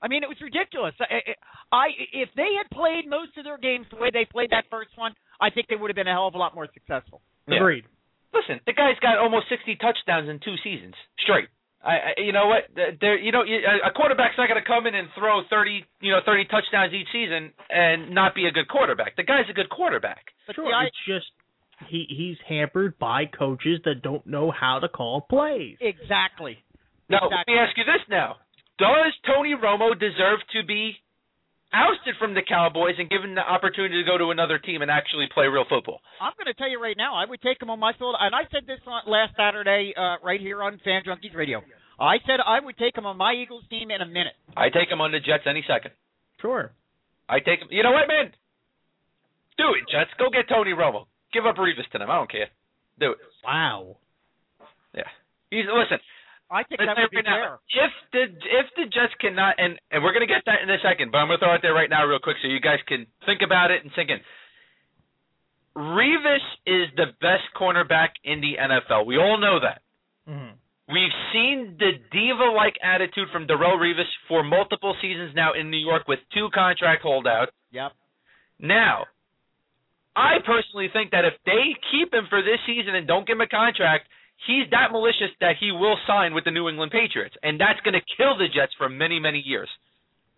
[0.00, 0.94] I mean, it was ridiculous.
[1.00, 1.34] I,
[1.72, 4.90] I if they had played most of their games the way they played that first
[4.94, 7.20] one, I think they would have been a hell of a lot more successful.
[7.46, 7.58] Yeah.
[7.58, 7.84] Agreed.
[8.32, 11.48] listen, the guy's got almost 60 touchdowns in two seasons straight.
[11.84, 12.64] I, I you know what?
[13.00, 16.18] There, you know, a quarterback's not going to come in and throw 30, you know,
[16.24, 19.16] 30 touchdowns each season and not be a good quarterback.
[19.16, 20.24] The guy's a good quarterback.
[20.46, 20.66] But Sure.
[20.66, 21.26] see, I, it's just
[21.88, 25.76] he he's hampered by coaches that don't know how to call plays.
[25.80, 26.58] exactly.
[27.08, 27.36] Now, Exactly.
[27.38, 28.36] let me ask you this now.
[28.78, 30.94] Does Tony Romo deserve to be
[31.72, 35.26] ousted from the Cowboys and given the opportunity to go to another team and actually
[35.32, 36.00] play real football?
[36.20, 38.34] I'm going to tell you right now, I would take him on my field, and
[38.34, 41.62] I said this on, last Saturday uh, right here on Fan Junkies Radio.
[42.00, 44.34] I said I would take him on my Eagles team in a minute.
[44.56, 45.90] I take him on the Jets any second.
[46.40, 46.72] Sure.
[47.28, 47.68] I take him.
[47.70, 48.30] You know what, man?
[49.58, 50.10] Do it, Jets.
[50.18, 51.06] Go get Tony Romo.
[51.32, 52.08] Give up Revis to them.
[52.08, 52.46] I don't care.
[53.00, 53.18] Do it.
[53.44, 53.98] Wow.
[54.94, 55.10] Yeah.
[55.50, 55.98] He's listen.
[56.50, 57.84] I think let's that would be now, fair.
[57.84, 61.12] If the if the Jets cannot, and and we're gonna get that in a second,
[61.12, 63.42] but I'm gonna throw it there right now, real quick, so you guys can think
[63.44, 64.20] about it and sink in.
[65.76, 69.06] Revis is the best cornerback in the NFL.
[69.06, 69.82] We all know that.
[70.26, 70.56] hmm
[70.88, 76.08] We've seen the diva-like attitude from Darrelle Revis for multiple seasons now in New York
[76.08, 77.52] with two contract holdouts.
[77.72, 77.92] Yep.
[78.58, 79.04] Now,
[80.16, 83.42] I personally think that if they keep him for this season and don't give him
[83.42, 84.08] a contract,
[84.46, 87.94] he's that malicious that he will sign with the New England Patriots, and that's going
[87.94, 89.68] to kill the Jets for many, many years.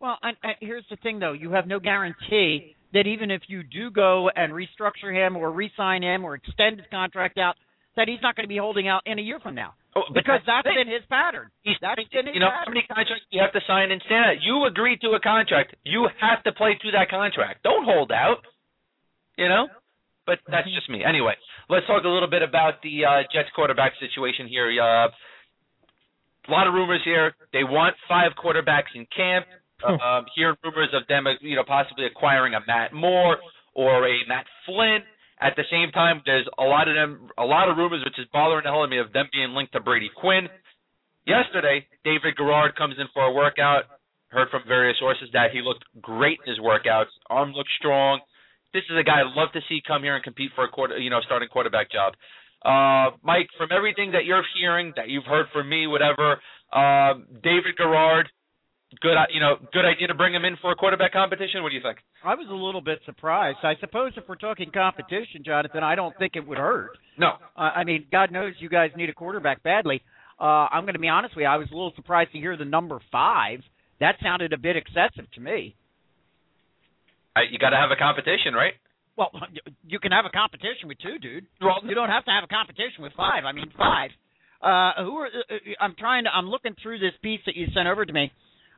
[0.01, 1.33] Well, and, and here's the thing, though.
[1.33, 6.03] You have no guarantee that even if you do go and restructure him or re-sign
[6.03, 7.55] him or extend his contract out,
[7.97, 9.75] that he's not going to be holding out in a year from now.
[9.95, 10.75] Oh, Because that's thing.
[10.79, 11.51] been his pattern.
[11.63, 14.39] He's That's been his you know how many contracts you have to sign and stand.
[14.41, 15.75] You agreed to a contract.
[15.85, 17.63] You have to play through that contract.
[17.65, 18.39] Don't hold out.
[19.37, 19.67] You know?
[20.31, 21.03] But that's just me.
[21.03, 21.35] Anyway,
[21.67, 24.71] let's talk a little bit about the uh, Jets quarterback situation here.
[24.79, 27.35] Uh, a lot of rumors here.
[27.53, 29.47] They want five quarterbacks in camp.
[29.83, 33.39] Uh, um, hearing rumors of them, you know, possibly acquiring a Matt Moore
[33.75, 35.03] or a Matt Flynn.
[35.41, 38.29] At the same time, there's a lot of them, a lot of rumors, which is
[38.33, 40.47] bothering the hell out of me, of them being linked to Brady Quinn.
[41.27, 43.85] Yesterday, David Garrard comes in for a workout.
[44.29, 47.11] Heard from various sources that he looked great in his workouts.
[47.29, 48.21] Arm looked strong.
[48.73, 50.99] This is a guy I'd love to see come here and compete for a quarter,
[50.99, 52.15] you know, starting quarterback job.
[52.65, 56.41] Uh, Mike, from everything that you're hearing, that you've heard from me, whatever,
[56.73, 58.29] um, David Garrard,
[59.01, 61.63] good, uh, you know, good idea to bring him in for a quarterback competition.
[61.63, 61.99] What do you think?
[62.23, 63.59] I was a little bit surprised.
[63.63, 66.99] I suppose if we're talking competition, Jonathan, I don't think it would hurt.
[67.19, 70.03] No, Uh, I mean, God knows you guys need a quarterback badly.
[70.39, 71.49] Uh, I'm going to be honest with you.
[71.49, 73.61] I was a little surprised to hear the number five.
[74.01, 75.75] That sounded a bit excessive to me.
[77.37, 78.75] I, you got to have a competition, right?
[79.17, 79.31] Well,
[79.87, 81.47] you can have a competition with two, dude.
[81.61, 83.45] Well, You don't have to have a competition with five.
[83.45, 84.11] I mean, five.
[84.63, 85.27] Uh, who are?
[85.27, 86.31] Uh, I'm trying to.
[86.31, 88.31] I'm looking through this piece that you sent over to me.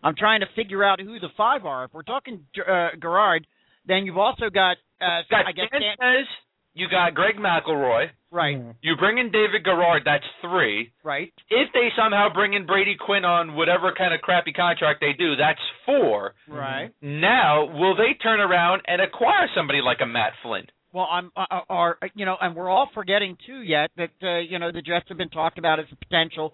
[0.03, 1.85] I'm trying to figure out who the five are.
[1.85, 3.47] If we're talking uh, Garrard,
[3.87, 4.77] then you've also got.
[5.01, 6.27] Uh, got I guess Sanchez,
[6.74, 10.92] you got Greg McElroy, right, you bring in David Garrard, that's three.
[11.04, 11.32] right.
[11.50, 15.37] If they somehow bring in Brady Quinn on whatever kind of crappy contract they do,
[15.37, 16.35] that's four.
[16.48, 16.90] Right.
[17.02, 20.66] Now, will they turn around and acquire somebody like a Matt Flynn?
[20.92, 24.38] Well, I'm, uh, uh, are you know, and we're all forgetting too yet that uh,
[24.40, 26.52] you know the Jets have been talked about as a potential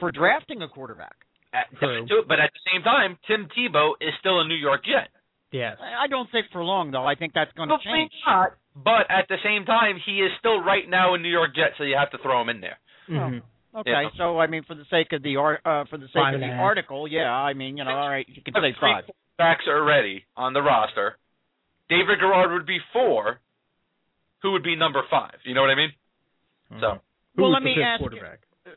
[0.00, 1.14] for drafting a quarterback.
[1.52, 2.06] At- True.
[2.26, 5.08] But at the same time, Tim Tebow is still a New York Jet.
[5.54, 5.76] Yes.
[5.80, 7.06] I don't think for long though.
[7.06, 8.10] I think that's going to change.
[8.26, 8.54] not.
[8.74, 11.84] But at the same time, he is still right now in New York Jet, so
[11.84, 12.78] you have to throw him in there.
[13.08, 13.42] Mhm.
[13.76, 14.08] Okay, Yeah.
[14.16, 16.40] so I mean, for the sake of the art, uh, for the sake Five of
[16.40, 16.60] the half.
[16.60, 19.08] article, yeah, I mean, you know, all right, you can say five.
[19.36, 21.18] backs already on the roster.
[21.88, 23.38] David Garrard would be four.
[24.42, 25.38] Who would be number five?
[25.44, 25.92] You know what I mean?
[26.80, 27.00] So
[27.36, 28.38] Who Well, was let the me fifth ask you- quarterback?
[28.66, 28.70] Uh,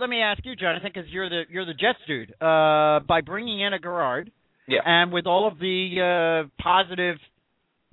[0.00, 2.32] let me ask you, Jonathan, because you're the you're the Jets dude.
[2.42, 4.30] Uh, by bringing in a Garrard,
[4.68, 4.80] Yeah.
[4.84, 7.16] and with all of the uh, positive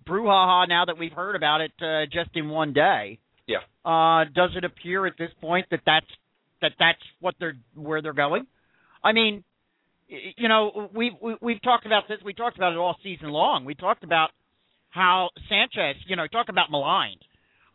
[0.07, 3.17] brouhaha now that we've heard about it uh, just in one day,
[3.47, 3.59] Yeah.
[3.83, 6.05] uh, does it appear at this point that that's
[6.61, 8.45] that that's what they're where they're going?
[9.03, 9.43] I mean,
[10.07, 12.19] you know, we've we, we've talked about this.
[12.23, 13.65] We talked about it all season long.
[13.65, 14.29] We talked about
[14.89, 17.21] how Sanchez, you know, talk about maligned,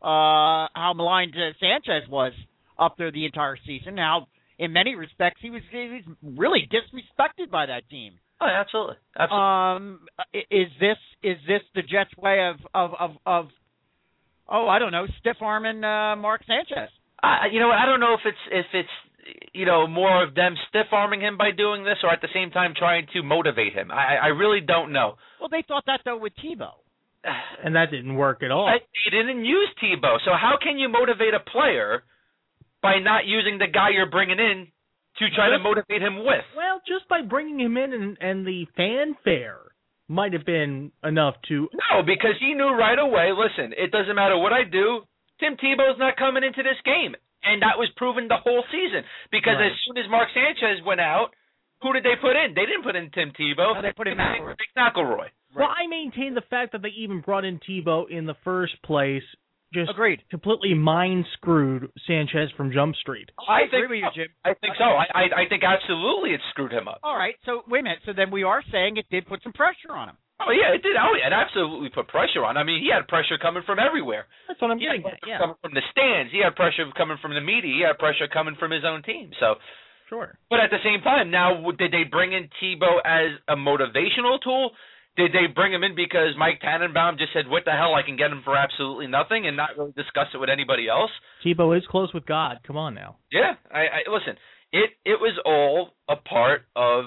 [0.03, 2.32] uh, how maligned uh, Sanchez was
[2.78, 3.96] up there the entire season.
[3.98, 4.28] How,
[4.59, 8.14] in many respects, he was he was really disrespected by that team.
[8.41, 9.47] Oh, absolutely, absolutely.
[9.47, 10.01] Um,
[10.51, 13.49] is this is this the Jets' way of of of, of
[14.49, 16.91] oh I don't know stiff arming uh, Mark Sanchez?
[17.22, 20.55] I, you know, I don't know if it's if it's you know more of them
[20.68, 23.91] stiff arming him by doing this, or at the same time trying to motivate him.
[23.91, 25.16] I, I really don't know.
[25.38, 26.72] Well, they thought that though with Tebow.
[27.62, 28.66] And that didn't work at all.
[28.66, 32.05] I, they didn't use Tebow, so how can you motivate a player
[32.82, 34.68] by not using the guy you're bringing in
[35.18, 36.44] to try to motivate him with?
[36.56, 39.58] Well, just by bringing him in and, and the fanfare
[40.08, 41.68] might have been enough to.
[41.90, 43.30] No, because he knew right away.
[43.32, 45.02] Listen, it doesn't matter what I do.
[45.38, 49.04] Tim Tebow's not coming into this game, and that was proven the whole season.
[49.30, 49.70] Because Right.
[49.72, 51.30] as soon as Mark Sanchez went out,
[51.80, 52.52] who did they put in?
[52.54, 53.74] They didn't put in Tim Tebow.
[53.74, 54.56] No, they put in McElroy.
[54.58, 55.28] Big McElroy.
[55.56, 59.22] Well, I maintain the fact that they even brought in Tebow in the first place
[59.72, 60.22] just Agreed.
[60.30, 63.30] completely mind screwed Sanchez from Jump Street.
[63.38, 64.32] I, think agree with you, Jim.
[64.44, 64.84] I think so.
[64.84, 67.00] I, I I think absolutely it screwed him up.
[67.02, 68.02] All right, so wait a minute.
[68.04, 70.16] So then we are saying it did put some pressure on him.
[70.40, 70.96] Oh yeah, it did.
[70.96, 72.56] Oh, it absolutely put pressure on.
[72.56, 74.24] I mean, he had pressure coming from everywhere.
[74.48, 75.20] That's what I'm He getting at.
[75.26, 76.32] Yeah, coming from the stands.
[76.32, 77.68] He had pressure coming from the media.
[77.68, 79.36] He had pressure coming from his own team.
[79.36, 79.60] So,
[80.08, 80.38] sure.
[80.48, 84.72] but at the same time, now did they bring in Tebow as a motivational tool?
[85.20, 87.94] Did they bring him in because Mike Tannenbaum just said, "What the hell?
[87.94, 91.10] I can get him for absolutely nothing," and not really discuss it with anybody else?
[91.44, 92.60] Tebow is close with God.
[92.66, 93.16] Come on now.
[93.30, 94.36] Yeah, I, I listen.
[94.72, 97.04] It it was all a part of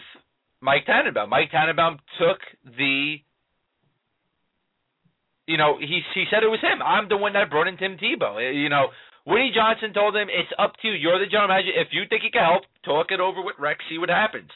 [0.61, 1.29] Mike Tannenbaum.
[1.29, 2.39] Mike Tannenbaum took
[2.77, 3.17] the.
[5.47, 6.81] You know, he he said it was him.
[6.81, 8.35] I'm the one that brought in Tim Tebow.
[8.37, 8.87] Uh, You know,
[9.25, 10.93] Woody Johnson told him, "It's up to you.
[10.93, 11.71] You're the general manager.
[11.75, 13.83] If you think he can help, talk it over with Rex.
[13.89, 14.51] See what happens."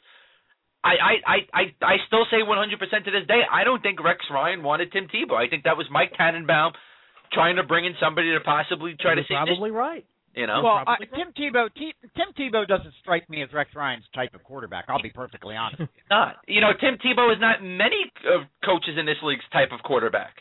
[0.84, 3.42] I I I I, I still say 100% to this day.
[3.52, 5.34] I don't think Rex Ryan wanted Tim Tebow.
[5.36, 6.74] I think that was Mike Tannenbaum
[7.34, 9.58] trying to bring in somebody to possibly try to You're save this.
[9.58, 10.06] probably right.
[10.36, 14.06] You know, well, I, Tim Tebow, T, Tim Tebow doesn't strike me as Rex Ryan's
[14.14, 14.86] type of quarterback.
[14.88, 15.80] I'll be perfectly honest.
[15.80, 16.04] with you.
[16.12, 16.36] not.
[16.48, 20.36] You know, Tim Tebow is not many uh, coaches in this league's type of quarterback.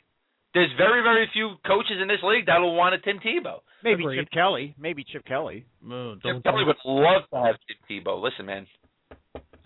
[0.52, 3.60] There's very, very few coaches in this league that'll want a Tim Tebow.
[3.82, 4.18] Maybe Agreed.
[4.20, 4.74] Chip Kelly.
[4.78, 5.64] Maybe Chip Kelly.
[5.80, 8.22] Tim don't- Kelly would love to have Tim Tebow.
[8.22, 8.66] Listen, man.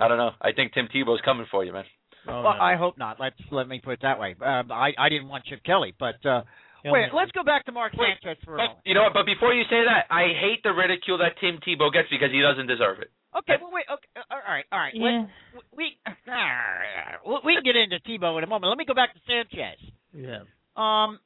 [0.00, 0.30] I don't know.
[0.40, 1.84] I think Tim Tebow's coming for you, man.
[2.28, 2.60] oh, well, no.
[2.60, 3.18] I hope not.
[3.20, 4.34] Let's let me put it that way.
[4.40, 6.42] Uh, I I didn't want Chip Kelly, but uh,
[6.84, 7.08] wait.
[7.12, 7.16] no.
[7.16, 8.78] Let's go back to Mark Wait, Sanchez for a moment.
[8.84, 9.14] you know what?
[9.14, 12.40] But before you say that, I hate the ridicule that Tim Tebow gets because he
[12.40, 13.10] doesn't deserve it.
[13.36, 13.84] Okay, well, wait.
[13.86, 14.92] Okay, uh, all right, all right.
[14.94, 15.04] Yeah.
[15.04, 18.70] Let, we we we can get into Tebow in a moment.
[18.70, 19.78] Let me go back to Sanchez.
[20.12, 20.42] Yeah.
[20.76, 21.18] Um,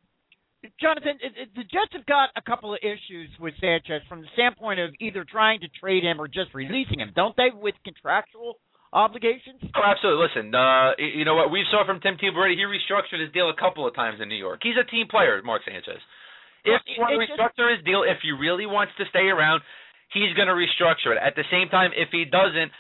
[0.81, 4.29] Jonathan, it, it, the Jets have got a couple of issues with Sanchez from the
[4.33, 7.49] standpoint of either trying to trade him or just releasing him, don't they?
[7.53, 8.57] With contractual
[8.95, 9.59] obligations.
[9.75, 10.23] Oh, absolutely.
[10.25, 11.51] Listen, uh, you know what?
[11.51, 12.55] We saw from Tim Tebow already.
[12.55, 14.63] He restructured his deal a couple of times in New York.
[14.63, 16.01] He's a team player, Mark Sanchez.
[16.65, 19.61] If he wants to restructure his deal, if he really wants to stay around,
[20.15, 21.21] he's going to restructure it.
[21.21, 22.73] At the same time, if he doesn't,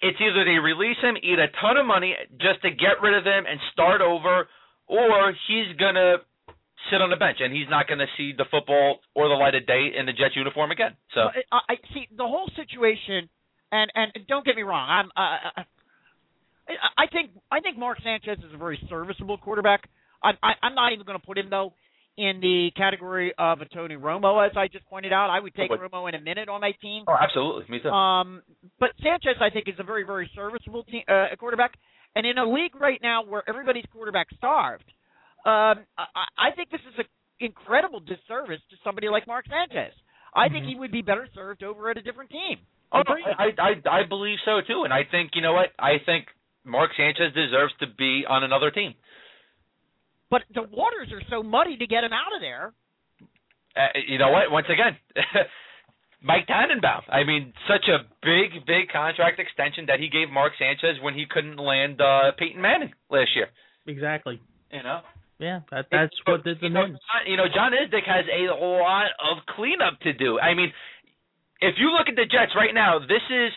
[0.00, 3.26] it's either they release him, eat a ton of money just to get rid of
[3.26, 4.48] him and start over,
[4.86, 6.24] or he's going to
[6.90, 9.54] sit on the bench and he's not going to see the football or the light
[9.54, 10.96] of day in the Jets uniform again.
[11.14, 13.28] So I, I see the whole situation,
[13.74, 15.08] and and don't get me wrong, I'm.
[15.16, 15.62] Uh,
[16.96, 19.88] I, think I think Mark Sanchez is a very serviceable quarterback.
[20.22, 21.74] I, I, I'm not even going to put him though
[22.16, 25.28] in the category of a Tony Romo, as I just pointed out.
[25.30, 27.04] I would take But- Romo in a minute on my team.
[27.08, 27.64] Oh, absolutely.
[27.68, 27.88] Me too.
[27.90, 28.40] Um,
[28.80, 31.72] but Sanchez, I think, is a very, very serviceable team, uh, quarterback.
[32.16, 34.84] And in a league right now where everybody's quarterback starved,
[35.44, 36.06] um, I,
[36.38, 37.04] I think this is an
[37.40, 39.92] incredible disservice to somebody like Mark Sanchez.
[40.34, 40.68] I think Mhm.
[40.68, 42.58] he would be better served over at a different team.
[42.94, 45.70] Oh, no, I, I I believe so too, and I think you know what?
[45.78, 46.26] I think
[46.64, 48.94] Mark Sanchez deserves to be on another team.
[50.30, 52.72] But the waters are so muddy to get him out of there.
[53.76, 54.50] Uh, you know what?
[54.50, 54.96] Once again,
[56.22, 57.02] Mike Tannenbaum.
[57.08, 61.26] I mean, such a big, big contract extension that he gave Mark Sanchez when he
[61.28, 63.48] couldn't land uh, Peyton Manning last year.
[63.86, 64.40] Exactly.
[64.72, 65.00] You know.
[65.38, 66.98] Yeah, that that's But, what did the you know, men.
[67.26, 70.38] You know, John Idzik has a lot of cleanup to do.
[70.38, 70.72] I mean,
[71.60, 73.50] if you look at the Jets right now, this is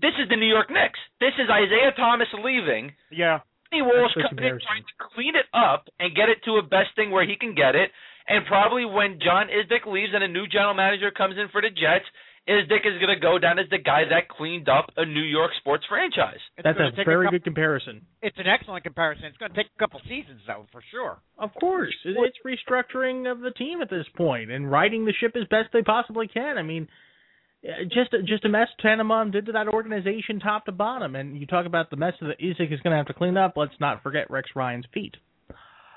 [0.00, 0.98] this is the New York Knicks.
[1.20, 2.92] This is Isiah Thomas leaving.
[3.10, 3.40] Yeah.
[3.70, 6.94] Kenny Walsh coming in trying to clean it up and get it to a best
[6.94, 7.90] thing where he can get it.
[8.28, 11.70] And probably when John Idzik leaves and a new general manager comes in for the
[11.70, 12.04] Jets,
[12.48, 15.50] Idzik is going to go down as the guy that cleaned up a New York
[15.58, 16.38] sports franchise.
[16.56, 18.06] It's That's gonna a very couple- good comparison.
[18.22, 19.24] It's an excellent comparison.
[19.26, 21.18] It's going to take a couple seasons, though, for sure.
[21.38, 25.46] Of course, it's restructuring of the team at this point and riding the ship as
[25.48, 26.58] best they possibly can.
[26.58, 26.86] I mean,
[27.64, 31.16] Uh, just just a mess Tannenbaum did to that organization, top to bottom.
[31.16, 33.54] And you talk about the mess that Idzik is going to have to clean up.
[33.56, 35.16] Let's not forget Rex Ryan's feet.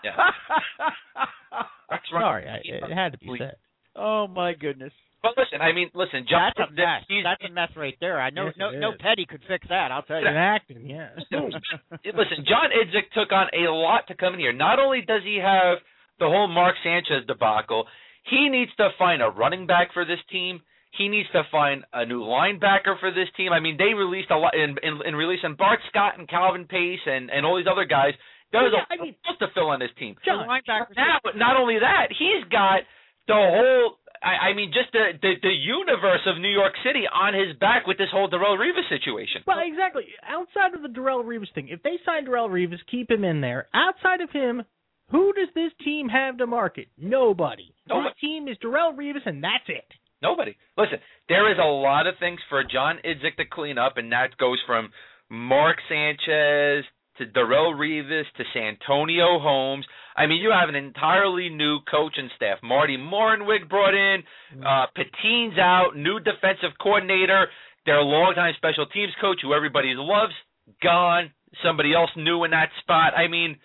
[0.04, 0.16] Yeah.
[1.92, 3.56] Rex Ryan- Sorry, I, it had to be said.
[3.96, 4.94] oh my goodness.
[5.22, 7.04] But listen, I mean, listen, John That's a mess.
[7.10, 8.22] he's- That's a mess right there.
[8.22, 8.92] I know Yes, no no.
[8.98, 9.92] Petty could fix that.
[9.92, 10.28] I'll tell you.
[10.28, 11.10] In acting, yeah.
[11.20, 14.54] listen, John Idzik took on a lot to come in here.
[14.54, 15.80] Not only does he have
[16.20, 17.86] the whole Mark Sanchez debacle,
[18.30, 20.62] he needs to find a running back for this team.
[20.98, 23.54] He needs to find a new linebacker for this team.
[23.54, 27.00] I mean, they released a lot in in, in releasing Bart Scott and Calvin Pace
[27.06, 28.14] and and all these other guys.
[28.52, 30.16] There's Yeah, a I mean- to fill on this team.
[30.26, 30.96] John, linebackers.
[30.98, 32.82] Now, not only that, he's got
[33.28, 33.98] the whole.
[34.22, 37.88] I, I mean, just the, the the universe of New York City on his back
[37.88, 39.44] with this whole Darrelle Revis situation.
[39.48, 40.08] Well, exactly.
[40.28, 43.70] Outside of the Darrelle Revis thing, if they sign Darrelle Revis, keep him in there.
[43.74, 44.64] Outside of him,
[45.12, 46.88] who does this team have to market?
[46.98, 47.72] Nobody.
[47.88, 48.10] Nobody.
[48.10, 49.86] This team is Darrelle Revis, and that's it.
[50.22, 50.56] Nobody.
[50.78, 54.38] Listen, there is a lot of things for John Idzik to clean up, and that
[54.38, 54.90] goes from
[55.30, 56.86] Mark Sanchez
[57.18, 59.86] to Darrelle Revis to Santonio Holmes.
[60.16, 62.60] I mean, you have an entirely new coaching staff.
[62.64, 64.24] Marty Mornhinweg brought in,
[64.66, 67.48] uh, Pettine's out, new defensive coordinator,
[67.86, 70.34] their longtime special teams coach, who everybody loves,
[70.82, 71.32] gone.
[71.64, 73.14] Somebody else new in that spot.
[73.18, 73.58] I mean,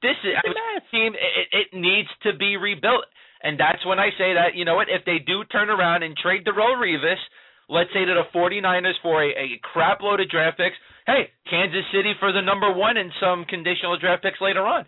[0.00, 0.56] this is I mean,
[0.90, 1.12] team.
[1.14, 3.04] It, it needs to be rebuilt.
[3.42, 6.16] And that's when I say that, you know what, if they do turn around and
[6.16, 7.20] trade the Darrelle Revis,
[7.68, 10.76] let's say to the 49ers for a, a crap load of draft picks,
[11.06, 14.84] hey, Kansas City for the number one and some conditional draft picks later on.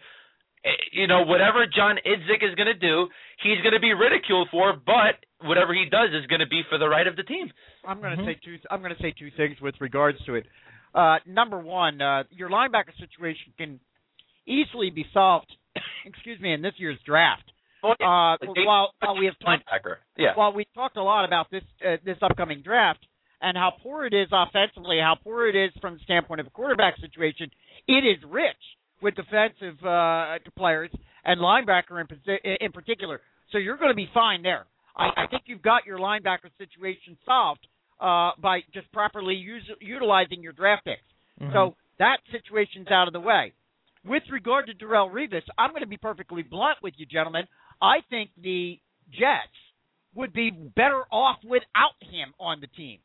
[0.64, 3.08] Eh, You know, whatever John Idzik is going to do,
[3.42, 6.76] he's going to be ridiculed for, but whatever he does is going to be for
[6.78, 7.50] the right of the team.
[7.86, 8.26] I'm going to Mhm.
[8.26, 8.58] say two.
[8.70, 10.46] I'm going to say two things with regards to it.
[10.92, 13.80] Uh, number one, uh, your linebacker situation can
[14.46, 15.50] easily be solved.
[16.04, 17.49] excuse me, in this year's draft.
[17.82, 19.64] Well, Uh, while while we have talked.
[20.16, 20.34] Yeah.
[20.34, 23.04] while we talked a lot about this uh, this upcoming draft
[23.40, 26.50] and how poor it is offensively, how poor it is from the standpoint of a
[26.50, 27.50] quarterback situation,
[27.88, 28.62] it is rich
[29.00, 30.90] with defensive uh, players
[31.24, 33.20] and linebacker in, in particular.
[33.50, 34.66] So you're going to be fine there.
[34.96, 37.66] I, I think you've got your linebacker situation solved
[38.00, 41.00] uh, by just properly use, utilizing your draft picks.
[41.40, 41.52] Mm-hmm.
[41.52, 43.52] So that situation's out of the way.
[44.04, 47.44] With regard to Darrelle Revis, I'm going to be perfectly blunt with you, gentlemen.
[47.80, 48.78] I think the
[49.10, 49.56] Jets
[50.14, 52.98] would be better off without him on the team.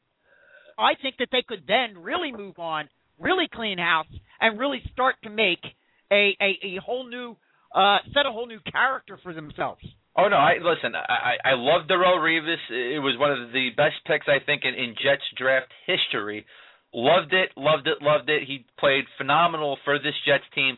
[0.77, 4.07] I think that they could then really move on, really clean house,
[4.41, 5.63] and really start to make
[6.11, 7.35] a a, a whole new
[7.73, 9.81] uh, set a whole new character for themselves.
[10.17, 10.93] Oh no, I listen.
[10.95, 12.63] I I love Darrelle Revis.
[12.69, 16.45] It was one of the best picks I think in, in Jets draft history.
[16.93, 18.43] Loved it, loved it, loved it.
[18.47, 20.77] He played phenomenal for this Jets team,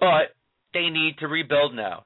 [0.00, 0.34] but
[0.74, 2.04] they need to rebuild now.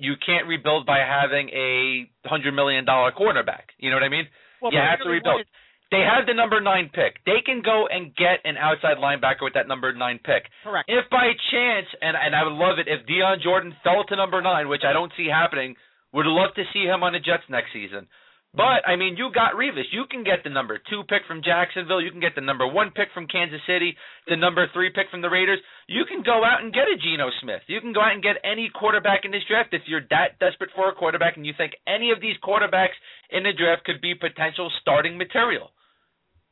[0.00, 3.68] You can't rebuild by having a hundred million dollar quarterback.
[3.76, 4.26] You know what I mean?
[4.62, 5.44] Well, you have to rebuild.
[5.90, 7.18] They have the number nine pick.
[7.26, 10.46] They can go and get an outside linebacker with that number nine pick.
[10.62, 10.88] Correct.
[10.88, 14.40] If by chance, and and I would love it if Dion Jordan fell to number
[14.40, 15.74] nine, which I don't see happening,
[16.12, 18.06] would love to see him on the Jets next season.
[18.52, 19.94] But I mean, you got Revis.
[19.94, 22.02] You can get the number two pick from Jacksonville.
[22.02, 23.94] You can get the number one pick from Kansas City.
[24.26, 25.60] The number three pick from the Raiders.
[25.86, 27.62] You can go out and get a Geno Smith.
[27.68, 30.70] You can go out and get any quarterback in this draft if you're that desperate
[30.74, 32.98] for a quarterback and you think any of these quarterbacks
[33.30, 35.70] in the draft could be potential starting material.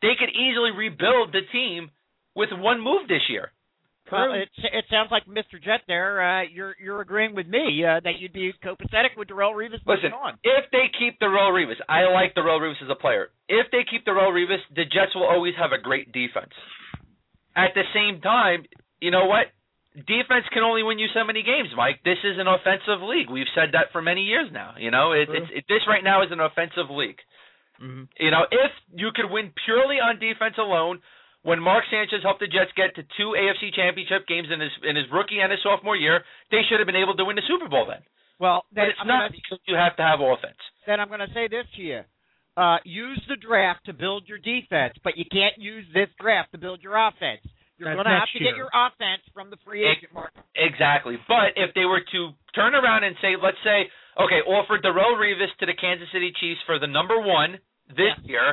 [0.01, 1.91] They could easily rebuild the team
[2.37, 3.51] with one move this year.
[4.11, 5.63] Well, it, it sounds like Mr.
[5.63, 6.21] Jet there.
[6.21, 10.13] Uh, you're you're agreeing with me uh, that you'd be copacetic with Darrelle Revis Listen,
[10.13, 10.35] on.
[10.43, 13.29] if they keep Darrelle Revis, I like Darrelle Revis as a player.
[13.49, 16.53] If they keep Darrelle Revis, the Jets will always have a great defense.
[17.57, 18.65] At the same time,
[19.01, 19.47] you know what?
[19.95, 22.01] Defense can only win you so many games, Mike.
[22.05, 23.31] This is an offensive league.
[23.31, 24.75] We've said that for many years now.
[24.79, 27.19] You know, it, it's it, this right now is an offensive league.
[27.81, 31.01] hmm You know, if you could win purely on defense alone,
[31.43, 34.97] when Mark Sanchez helped the Jets get to two AFC Championship games in his in
[34.97, 37.69] his rookie and his sophomore year, they should have been able to win the Super
[37.69, 38.03] Bowl then.
[38.39, 40.59] Well, But it's I'm not gonna, because you have to have offense.
[40.87, 42.01] then I'm going to say this to you.
[42.57, 46.59] Uh, use the draft to build your defense, but you can't use this draft to
[46.59, 47.43] build your offense.
[47.79, 48.51] You're going to have next to year.
[48.51, 50.43] get your offense from the free Ex- agent market.
[50.59, 51.15] Exactly.
[51.31, 52.21] But if they were to
[52.55, 53.87] turn around and say, let's say,
[54.19, 57.59] okay, offer Darrelle Revis to the Kansas City Chiefs for the number one
[57.91, 58.27] this Yes.
[58.27, 58.47] year,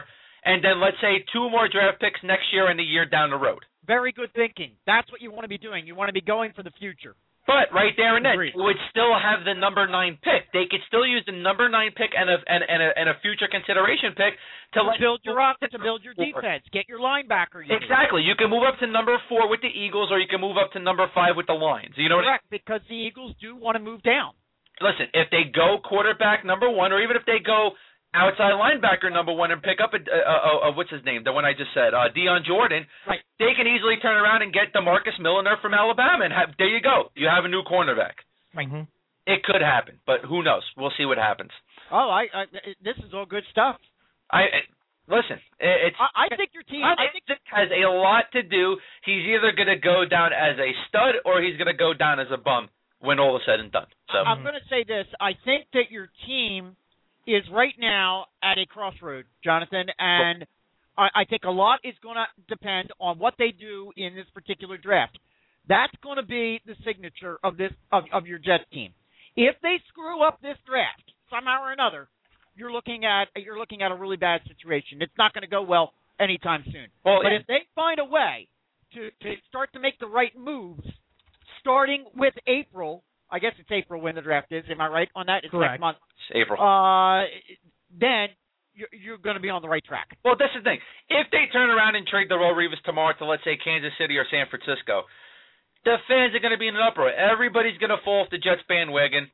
[0.46, 3.38] and then let's say two more draft picks next year and a year down the
[3.38, 3.66] road.
[3.86, 4.72] Very good thinking.
[4.86, 5.86] That's what you want to be doing.
[5.86, 7.16] You want to be going for the future.
[7.46, 8.58] But right there and then, Agreed.
[8.58, 10.50] they would still have the number nine pick.
[10.50, 13.16] They could still use the number nine pick and a and, and a and a
[13.22, 14.34] future consideration pick
[14.74, 17.62] to build your offense, to build your defense, get your linebacker.
[17.62, 17.86] you need.
[17.86, 18.26] Exactly.
[18.26, 20.74] You can move up to number four with the Eagles, or you can move up
[20.74, 21.94] to number five with the Lions.
[22.02, 22.26] You know what?
[22.26, 24.34] I Correct, because the Eagles do want to move down.
[24.82, 27.78] Listen, if they go quarterback number one, or even if they go
[28.16, 31.34] outside linebacker number one and pick up a, a, a, a what's his name, the
[31.36, 33.20] one I just said, uh, Dion Jordan, Right.
[33.38, 36.82] they can easily turn around and get DeMarcus Milliner from Alabama, and have, there you
[36.82, 37.12] go.
[37.16, 38.24] You have a new cornerback.
[38.56, 38.88] Mhm.
[39.28, 40.64] It could happen, but who knows?
[40.78, 41.52] We'll see what happens.
[41.92, 42.46] Oh, I, I
[42.82, 43.78] this is all good stuff.
[44.32, 44.60] I, I
[45.08, 45.38] listen.
[45.60, 46.84] It, it's I, I think your team.
[46.84, 48.78] I I think think it has a lot to do.
[49.04, 52.20] He's either going to go down as a stud or he's going to go down
[52.20, 52.70] as a bum
[53.02, 53.88] when all is said and done.
[54.12, 55.06] So I'm going to say this.
[55.20, 56.76] I think that your team
[57.28, 60.46] is right now at a crossroad, Jonathan, and
[60.98, 64.26] I, I think a lot is going to depend on what they do in this
[64.34, 65.18] particular draft.
[65.68, 68.94] That's going to be the signature of this of, of your Jets team.
[69.36, 72.08] If they screw up this draft somehow or another,
[72.56, 75.02] you're looking at you're looking at a really bad situation.
[75.02, 76.88] It's not going to go well anytime soon.
[77.04, 78.48] well, But if they find a way
[78.94, 80.86] to, to start to make the right moves,
[81.60, 84.64] starting with April, I guess it's April when the draft is.
[84.70, 85.44] Am I right on that?
[85.44, 85.74] It's Correct.
[85.74, 85.98] next month.
[86.30, 86.62] it's April.
[86.62, 87.26] Uh,
[87.90, 88.30] then
[88.76, 90.16] you're, you're going to be on the right track.
[90.24, 90.80] Well, that's the thing.
[91.10, 94.18] If they turn around and trade the Roll Revis tomorrow to let's say Kansas City
[94.18, 95.04] or San Francisco,
[95.86, 97.10] the fans are going to be in an uproar.
[97.14, 99.30] Everybody's going to fall off the Jets bandwagon.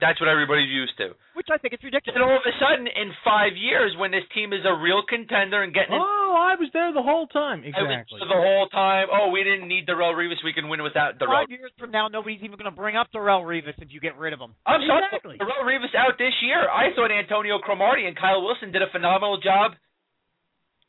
[0.00, 1.10] That's what everybody's used to.
[1.34, 2.14] Which I think is ridiculous.
[2.14, 5.62] And all of a sudden, in five years, when this team is a real contender
[5.66, 7.64] and getting Oh, I was there the whole time.
[7.66, 8.20] it was Exactly.
[8.22, 10.38] the whole time, oh, we didn't need Darrelle Revis.
[10.46, 11.42] We can win without Darrelle.
[11.42, 14.14] Five years from now, nobody's even going to bring up Darrelle Revis if you get
[14.16, 14.54] rid of him.
[14.66, 15.38] I'm sorry, Exactly.
[15.38, 16.68] Darrelle Revis out this year.
[16.70, 19.72] I thought Antonio Cromartie and Kyle Wilson did a phenomenal job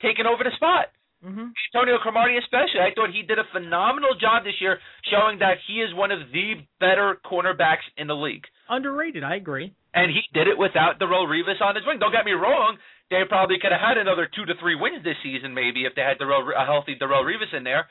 [0.02, 0.88] taking over the spot.
[1.26, 1.52] Mhm.
[1.74, 2.80] Antonio Cromartie especially.
[2.80, 4.80] I thought he did a phenomenal job this year
[5.12, 8.48] showing that he is one of the better cornerbacks in the league.
[8.70, 9.24] Underrated.
[9.24, 9.74] I agree.
[9.94, 11.98] And he did it without Darrelle Revis on his wing.
[11.98, 12.78] Don't get me wrong.
[13.10, 16.06] They probably could have had another two to three wins this season, maybe, if they
[16.06, 17.90] had Darrelle, a healthy Darrelle Revis in there.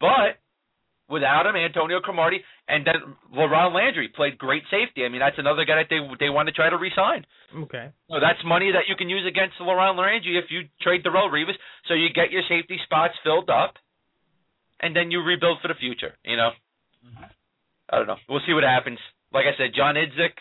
[0.00, 0.40] But
[1.08, 2.94] without him, Antonio Cromartie, and then
[3.36, 5.04] LaRon Landry played great safety.
[5.04, 7.26] I mean, that's another guy that they they want to try to re-sign.
[7.68, 7.92] Okay.
[8.08, 11.60] So that's money that you can use against LaRon Landry if you trade Darrelle Revis.
[11.88, 13.76] So you get your safety spots filled up,
[14.80, 16.16] and then you rebuild for the future.
[16.24, 16.50] You know,
[17.04, 17.24] mm-hmm.
[17.90, 18.16] I don't know.
[18.28, 18.98] We'll see what happens.
[19.34, 20.38] Like I said, John Idzik,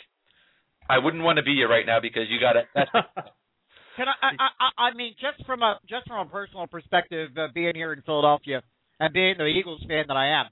[0.88, 2.64] I wouldn't want to be here right now because you got to.
[3.98, 7.48] Can I, I, I, I mean, just from a just from a personal perspective, uh,
[7.54, 8.62] being here in Philadelphia
[9.00, 10.46] and being the Eagles fan that I am,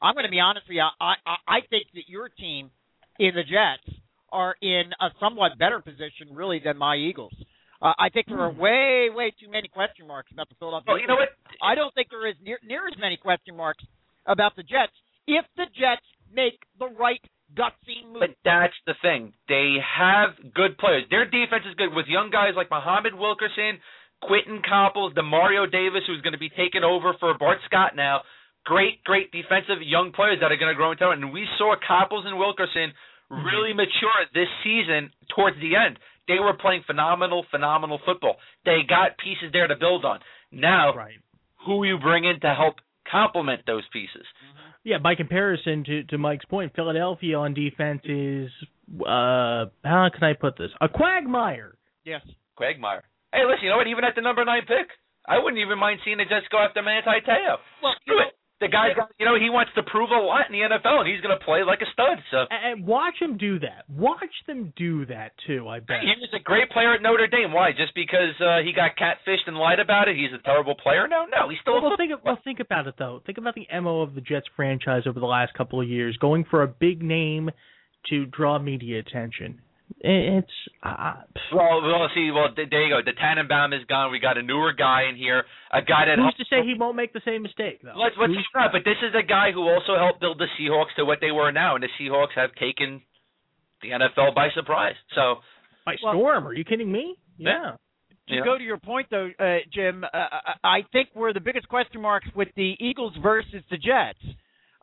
[0.00, 0.82] I'm going to be honest with you.
[0.82, 2.70] I, I, I think that your team
[3.18, 3.98] in the Jets
[4.30, 7.34] are in a somewhat better position, really, than my Eagles.
[7.80, 10.86] Uh, I think there are way, way too many question marks about the Philadelphia.
[10.92, 11.30] well, you know what?
[11.62, 13.84] I don't think there is near, near as many question marks
[14.26, 14.92] about the Jets
[15.26, 16.02] if the Jets
[16.34, 17.22] make the right
[17.56, 18.20] gutsy move.
[18.20, 19.32] But that's the thing.
[19.48, 21.04] They have good players.
[21.10, 23.78] Their defense is good with young guys like Muhammad Wilkerson,
[24.22, 28.22] Quinton Coples, Demario Davis, who's going to be taking over for Bart Scott now.
[28.64, 31.22] Great, great defensive young players that are going to grow into talent.
[31.22, 32.92] And we saw Coples and Wilkerson
[33.30, 35.98] really mature this season towards the end.
[36.26, 38.36] They were playing phenomenal, phenomenal football.
[38.64, 40.20] They got pieces there to build on.
[40.52, 41.16] Now, Right.
[41.64, 42.76] who you bring in to help
[43.10, 44.26] complement those pieces?
[44.44, 44.67] Mm-hmm.
[44.84, 48.50] Yeah, by comparison to to Mike's point, Philadelphia on defense is
[49.02, 50.70] uh how can I put this?
[50.80, 51.76] A quagmire.
[52.04, 52.22] yes.
[52.56, 53.04] Quagmire.
[53.32, 53.86] Hey, listen, you know what?
[53.86, 54.88] Even at the number nine pick,
[55.28, 57.60] I wouldn't even mind seeing the Jets go after Manti Te'o.
[57.82, 58.34] Well, you know, it.
[58.60, 61.08] The guy's got, you know, he wants to prove a lot in the NFL, and
[61.08, 62.18] he's going to play like a stud.
[62.30, 63.86] So And, and watch him do that.
[63.88, 65.68] Watch them do that too.
[65.68, 66.02] I bet.
[66.02, 67.52] he was a great player at Notre Dame.
[67.52, 67.70] Why?
[67.70, 70.16] Just because uh, he got catfished and lied about it?
[70.16, 71.06] He's a terrible player?
[71.06, 73.22] No, no, he's still Well, a well, think well, think about it though.
[73.24, 76.44] Think about the mo of the Jets franchise over the last couple of years, going
[76.50, 77.50] for a big name
[78.10, 79.60] to draw media attention.
[80.00, 81.14] It- It's uh,
[81.52, 83.02] Well, well, see, well, there you go.
[83.04, 84.10] The Tannenbaum is gone.
[84.12, 86.96] We got a newer guy in here, a guy that who's to say he won't
[86.96, 87.94] make the same mistake though?
[87.96, 88.72] Let's let's not.
[88.72, 91.50] But this is a guy who also helped build the Seahawks to what they were
[91.52, 93.02] now, and the Seahawks have taken
[93.82, 94.94] the NFL by surprise.
[95.14, 95.36] So
[95.84, 96.46] by Well- storm?
[96.46, 97.16] Are you kidding me?
[97.38, 97.76] Yeah.
[98.28, 101.32] to you know, go to your point though, uh, Jim, uh, I I think where
[101.32, 104.22] the biggest question marks with the Eagles versus the Jets,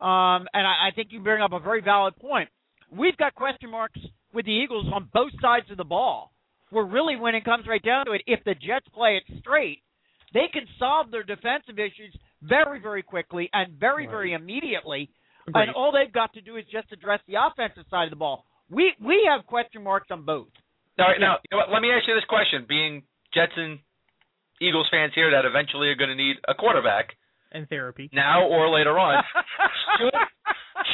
[0.02, 2.50] um, and I, I think you bring up a very valid point.
[2.92, 4.00] We've got question marks
[4.36, 6.32] with the Eagles on both sides of the ball.
[6.70, 9.82] Where really, when it comes right down to it, if the Jets play it straight,
[10.34, 15.10] they can solve their defensive issues very, very quickly and very, very immediately.
[15.48, 15.62] Agreed.
[15.62, 18.46] And all they've got to do is just address the offensive side of the ball.
[18.70, 20.48] We we have question marks on both.
[20.98, 23.80] All right, now you know what, let me ask you this question: Being Jets and
[24.60, 27.14] Eagles fans here that eventually are going to need a quarterback
[27.52, 28.10] and therapy.
[28.12, 29.24] now or later on,
[30.00, 30.14] should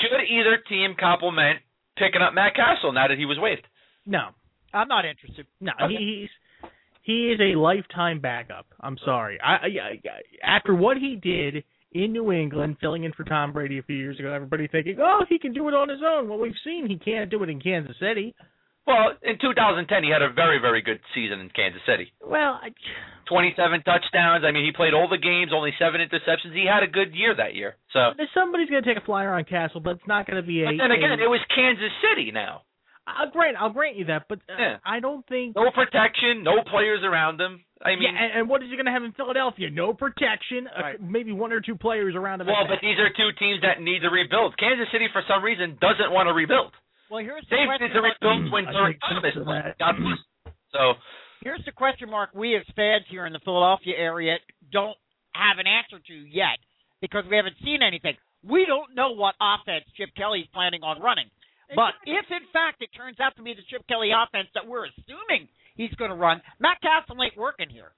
[0.01, 1.59] should either team compliment
[1.97, 3.65] picking up Matt Cassel now that he was waived?
[4.05, 4.29] No,
[4.73, 5.45] I'm not interested.
[5.59, 5.95] no, Okay.
[5.97, 6.29] he's
[7.03, 8.67] he is a lifetime backup.
[8.79, 9.39] I'm sorry.
[9.41, 9.99] I, I, I
[10.57, 11.63] after what he did
[11.93, 15.25] in New England, filling in for Tom Brady a few years ago, everybody thinking, oh,
[15.27, 16.29] he can do it on his own.
[16.29, 18.33] Well, we've seen he can't do it in Kansas City.
[18.87, 22.11] Well, in 2010, he had a very very good season in Kansas City.
[22.21, 22.69] Well, I,
[23.29, 24.43] 27 touchdowns.
[24.43, 26.51] I mean, he played all the games, only seven interceptions.
[26.51, 27.77] He had a good year that year.
[27.93, 30.63] So, somebody's going to take a flyer on Cassel, but it's not going to be
[30.63, 30.65] a.
[30.65, 32.63] but then again, a, it was Kansas City now.
[33.07, 34.75] I'll grant, I'll grant you that, but uh, Yeah.
[34.85, 35.55] I don't think.
[35.55, 37.63] No protection, no players around him.
[37.81, 39.71] I mean, yeah, and, and what is he going to have in Philadelphia?
[39.71, 42.47] No protection, uh, maybe one or two players around him.
[42.47, 44.53] well, but these are two teams that need to rebuild.
[44.57, 46.73] Kansas City, for some reason, doesn't want to rebuild.
[47.11, 47.91] Well, here's the They question.
[47.91, 49.79] need to when I Derrick Thomas so, left.
[49.83, 50.55] God bless.
[50.71, 50.95] So,
[51.43, 54.37] Here's the question mark we as fans here in the Philadelphia area
[54.71, 54.95] don't
[55.33, 56.61] have an answer to yet
[57.01, 58.15] because we haven't seen anything.
[58.47, 61.27] We don't know what offense Chip Kelly's planning on running.
[61.75, 64.85] But if in fact it turns out to be the Chip Kelly offense that we're
[64.85, 67.91] assuming he's going to run, Matt Cassel ain't working here.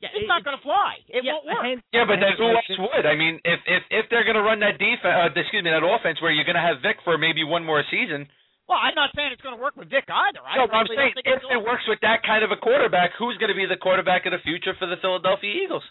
[0.00, 1.02] Yeah, It's it- not going to fly.
[1.10, 1.64] It yeah, won't work.
[1.66, 3.06] hence- yeah, but then hence- who else would?
[3.06, 5.82] I mean, if if if they're going to run that defense, uh, excuse me, that
[5.82, 8.28] offense where you're going to have Vick for maybe one more season.
[8.68, 10.40] Well, I'm not saying it's going to work with Vick either.
[10.44, 13.12] I No, but I'm saying think if it works with that kind of a quarterback,
[13.18, 15.82] who's going to be the quarterback of the future for the Philadelphia Eagles?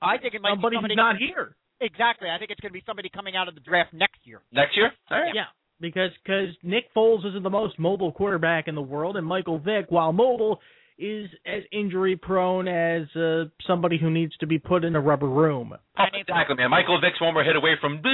[0.00, 1.56] I think it might somebody be somebody who's not here.
[1.80, 2.30] Exactly.
[2.30, 4.40] I think it's going to be somebody coming out of the draft next year.
[4.52, 4.92] Next year?
[5.10, 5.34] All right.
[5.34, 5.46] Yeah,
[5.80, 9.86] because cause Nick Foles isn't the most mobile quarterback in the world, and Michael Vick,
[9.90, 10.60] while mobile,
[10.98, 15.28] is as injury prone as uh, somebody who needs to be put in a rubber
[15.28, 15.72] room.
[15.98, 16.70] Oh, exactly, man.
[16.70, 18.00] Michael Vick's one more hit away from.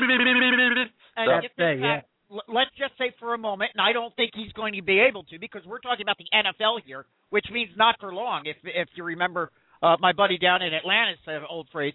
[1.15, 3.93] And So- if in Say, fact, l- let's just say for a moment, and I
[3.93, 7.05] don't think he's going to be able to because we're talking about the NFL here,
[7.31, 8.43] which means not for long.
[8.47, 9.51] If if you remember
[9.83, 11.93] uh, my buddy down in Atlanta's uh, old phrase,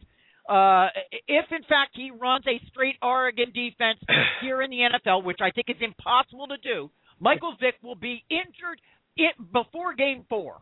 [0.48, 0.88] uh,
[1.28, 4.00] if in fact he runs a straight Oregon defense
[4.42, 8.24] here in the NFL, which I think is impossible to do, Michael Vick will be
[8.30, 8.80] injured
[9.18, 10.62] it before Game Four.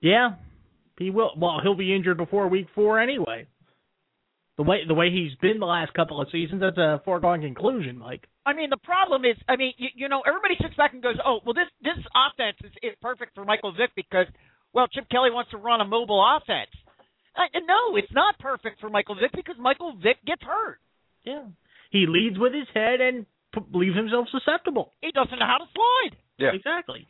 [0.00, 0.34] Yeah,
[0.98, 1.32] he will.
[1.36, 3.46] Well, he'll be injured before Week Four anyway.
[4.56, 7.98] The way the way he's been the last couple of seasons, that's a foregone conclusion,
[7.98, 8.24] Mike.
[8.46, 11.16] I mean, the problem is, I mean, you, you know, everybody sits back and goes,
[11.24, 14.26] "Oh, well, this this offense is, is perfect for Michael Vick because,
[14.72, 16.70] well, Chip Kelly wants to run a mobile offense."
[17.36, 20.78] I, no, it's not perfect for Michael Vick because Michael Vick gets hurt.
[21.24, 21.44] Yeah,
[21.90, 24.92] he leads with his head and p- leaves himself susceptible.
[25.02, 26.16] He doesn't know how to slide.
[26.38, 26.52] Yeah.
[26.54, 27.06] Exactly.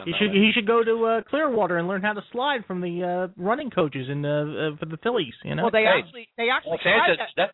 [0.00, 0.36] I He should that.
[0.36, 3.70] he should go to uh, Clearwater and learn how to slide from the uh, running
[3.70, 5.34] coaches in uh, uh, for the Phillies.
[5.44, 5.62] You know.
[5.64, 6.00] Well, they Hey.
[6.02, 7.50] actually they actually Well, tried Sanchez, that.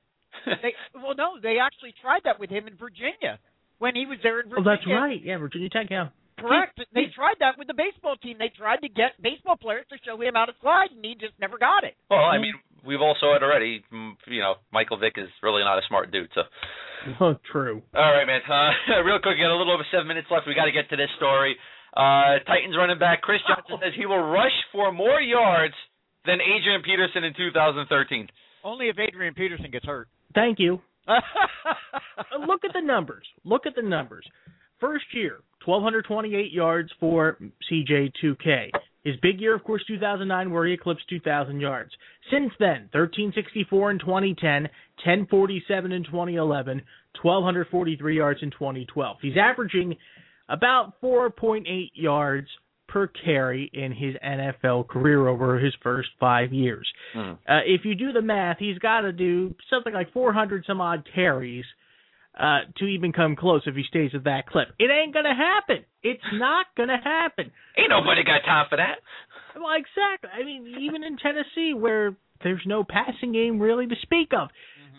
[0.47, 0.59] that.
[0.63, 3.41] They, well, no, they actually tried that with him in Virginia
[3.79, 4.71] when he was there in oh, Virginia.
[4.77, 5.21] that's right.
[5.25, 5.89] Yeah, Virginia Tech.
[5.91, 6.09] Yeah.
[6.39, 6.77] Correct.
[6.93, 8.37] They tried that with the baseball team.
[8.39, 11.33] They tried to get baseball players to show him how to slide, and he just
[11.41, 11.97] never got it.
[12.13, 12.53] well, I mean,
[12.85, 13.83] we've all saw it already.
[13.91, 16.29] Mm, You know, Michael Vick is really not a smart dude.
[16.37, 16.43] So,
[17.25, 17.81] Oh, true.
[17.97, 18.45] all right, man.
[18.45, 20.47] Uh, real quick, we got a little over seven minutes left.
[20.47, 21.57] We got to get to this story.
[21.97, 25.75] Uh, Titans running back Chris Johnson says he will rush for more yards
[26.27, 28.29] than Adrian Peterson in 2013.
[28.63, 30.09] Only if Adrian Peterson gets hurt.
[30.35, 30.81] Thank you.
[32.19, 33.27] Uh, Look at the numbers.
[33.45, 34.25] Look at the numbers.
[34.81, 37.39] First year, 1,228 yards for
[37.71, 38.71] CJ2K.
[39.05, 41.91] His big year, of course, 2009, where he eclipsed 2,000 yards.
[42.31, 46.83] Since then, 1364 in 2010, 1047 in 2011,
[47.23, 49.17] 1,243 yards in 2012.
[49.21, 49.97] He's averaging
[50.49, 52.49] about 4.8 yards
[52.89, 56.89] per carry in his NFL career over his first five years.
[57.13, 57.33] Hmm.
[57.49, 61.07] Uh, if you do the math, he's got to do something like 400 some odd
[61.15, 61.65] carries
[62.39, 64.69] uh, to even come close if he stays at that clip.
[64.79, 65.85] It ain't gonna happen.
[66.03, 67.51] It's not gonna happen.
[67.79, 68.97] Ain't nobody got time for that.
[69.55, 70.31] Well, exactly.
[70.33, 74.49] I mean, even in Tennessee, where there's no passing game really to speak of,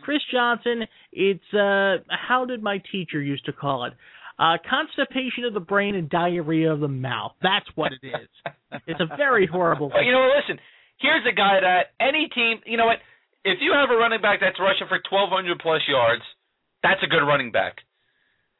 [0.04, 3.94] Chris Johnson, it's uh, how did my teacher used to call it?
[4.40, 7.34] Uh, constipation of the brain and diarrhea of the mouth.
[7.42, 8.30] That's what it is.
[8.86, 9.92] It's a very horrible.
[10.04, 10.60] You know, listen.
[11.00, 12.60] Here's a guy that any team.
[12.66, 12.98] You know what?
[13.44, 16.22] If you have a running back that's rushing for 1,200 plus yards,
[16.84, 17.78] that's a good running back.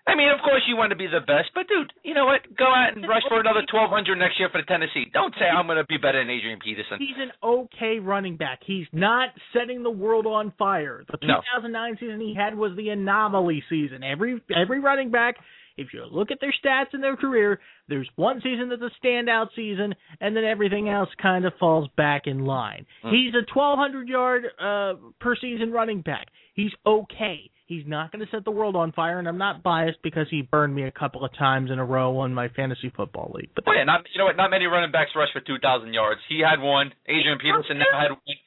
[0.08, 2.40] I mean, of course you want to be the best, but dude, you know what?
[2.58, 5.04] Go out and rush for another 1,200 next year for the Tennessee.
[5.12, 6.96] Don't say I'm going to be better than Adrian Peterson.
[6.98, 8.60] He's an okay running back.
[8.66, 11.04] He's not setting the world on fire.
[11.12, 11.44] The No.
[11.60, 14.02] 2009 season he had was the anomaly season.
[14.02, 15.36] Every every running back
[15.78, 19.48] If you look at their stats in their career, there's one season that's a standout
[19.56, 22.86] season, and then everything else kind of falls back in line.
[23.04, 26.28] He's a 1,200 yard uh, per season running back.
[26.54, 27.52] He's okay.
[27.68, 30.42] He's not going to set the world on fire, and I'm not biased because he
[30.42, 33.50] burned me a couple of times in a row on my fantasy football league.
[33.54, 34.38] But Oh yeah, not you know what?
[34.38, 36.22] Not many running backs rush for two thousand yards.
[36.30, 36.94] He had one.
[37.08, 38.40] Adrian Peterson now had one.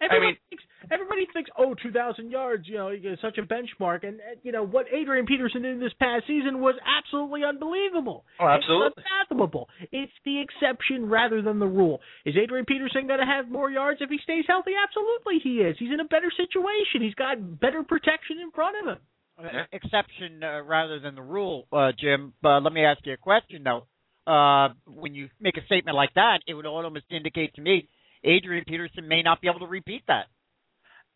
[0.00, 4.06] Everybody, mean- thinks, everybody thinks, oh, 2,000 yards, you know, it's such a benchmark.
[4.06, 8.24] And, uh, you know, what Adrian Peterson did this past season was absolutely unbelievable.
[8.40, 8.88] Oh, absolutely.
[8.88, 9.68] It's unfathomable.
[9.92, 12.00] It's the exception rather than the rule.
[12.24, 14.72] Is Adrian Peterson going to have more yards if he stays healthy?
[14.72, 15.76] Absolutely he is.
[15.78, 17.02] He's in a better situation.
[17.02, 19.02] He's got better protection in front of him.
[19.42, 19.64] Yeah.
[19.72, 22.34] exception uh, rather than the rule, uh, Jim.
[22.42, 23.86] But let me ask you a question though.
[24.30, 27.88] Uh, when you make a statement like that, it would almost indicate to me
[28.24, 30.26] Adrian Peterson may not be able to repeat that.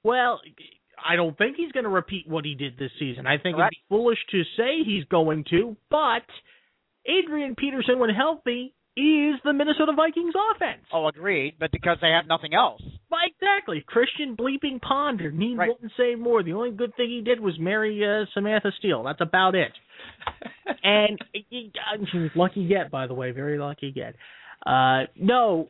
[0.02, 0.40] Well,
[1.04, 3.26] I don't think he's going to repeat what he did this season.
[3.26, 3.74] I think Correct.
[3.74, 6.22] it'd be foolish to say he's going to, but
[7.06, 10.84] Adrian Peterson, when healthy, is the Minnesota Vikings offense.
[10.92, 11.54] Oh, agreed.
[11.58, 12.82] But because they have nothing else.
[13.26, 13.82] Exactly.
[13.86, 15.30] Christian bleeping Ponder.
[15.30, 15.68] Need Right.
[15.68, 16.42] won't say more.
[16.42, 19.02] The only good thing he did was marry uh, Samantha Steele.
[19.02, 19.72] That's about it.
[20.82, 24.14] and he, uh, lucky get, by the way, very lucky get.
[24.66, 25.68] Uh, no,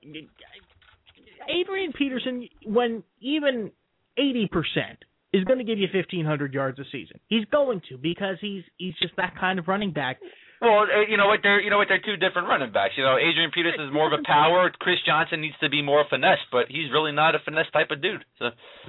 [1.49, 3.70] Adrian Peterson, when even
[4.18, 4.99] eighty percent
[5.32, 7.18] is going to give you fifteen hundred yards a season.
[7.28, 10.18] He's going to because he's he's just that kind of running back.
[10.61, 11.40] Well, uh, you know what?
[11.42, 11.88] They're you know what?
[11.88, 12.95] They're two different running backs.
[12.97, 14.70] You know, Adrian Peterson is more of a power.
[14.78, 18.01] Chris Johnson needs to be more finesse, but he's really not a finesse type of
[18.01, 18.24] dude.
[18.38, 18.47] So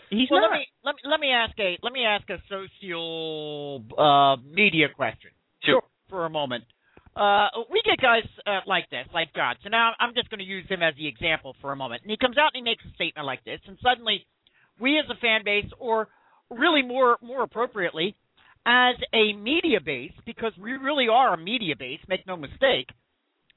[0.10, 0.52] He's well, not.
[0.52, 4.88] let me let me let me ask a let me ask a social uh, media
[4.96, 5.32] question.
[5.64, 5.82] Sure.
[6.10, 6.64] For a moment.
[7.16, 9.72] Uh, we get guys uh, like this, like Johnson.
[9.72, 12.02] Now, I'm just going to use him as the example for a moment.
[12.02, 14.26] And he comes out and he makes a statement like this, and suddenly,
[14.80, 16.10] we as a fan base, or
[16.50, 18.16] really more more appropriately,
[18.66, 22.90] as a media base, because we really are a media base, make no mistake.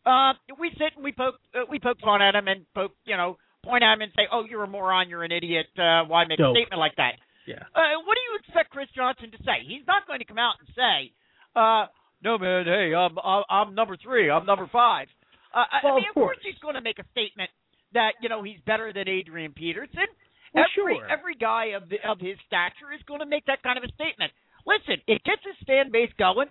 [0.06, 3.16] Uh, we sit and we poke uh, we poke fun at him and poke you
[3.16, 5.66] know point at him and say, "Oh, you're a moron, you're an idiot.
[5.76, 6.54] Uh, why make Dope.
[6.54, 7.64] a statement like that?" yeah.
[7.74, 9.64] Uh, what do you expect Chris Johnson to say?
[9.66, 11.12] He's not going to come out and say,
[11.56, 11.88] uh,
[12.22, 15.08] "No, man, hey, I'm I'm, I'm number three, I'm number five.
[15.54, 16.44] Uh, Well, I mean, of of course course.
[16.44, 17.50] he's going to make a statement
[17.92, 20.06] that you know he's better than Adrian Peterson.
[20.54, 21.08] Well, every sure.
[21.10, 23.92] every guy of the, of his stature is going to make that kind of a
[23.92, 24.32] statement.
[24.66, 26.48] Listen, it gets his fan base going.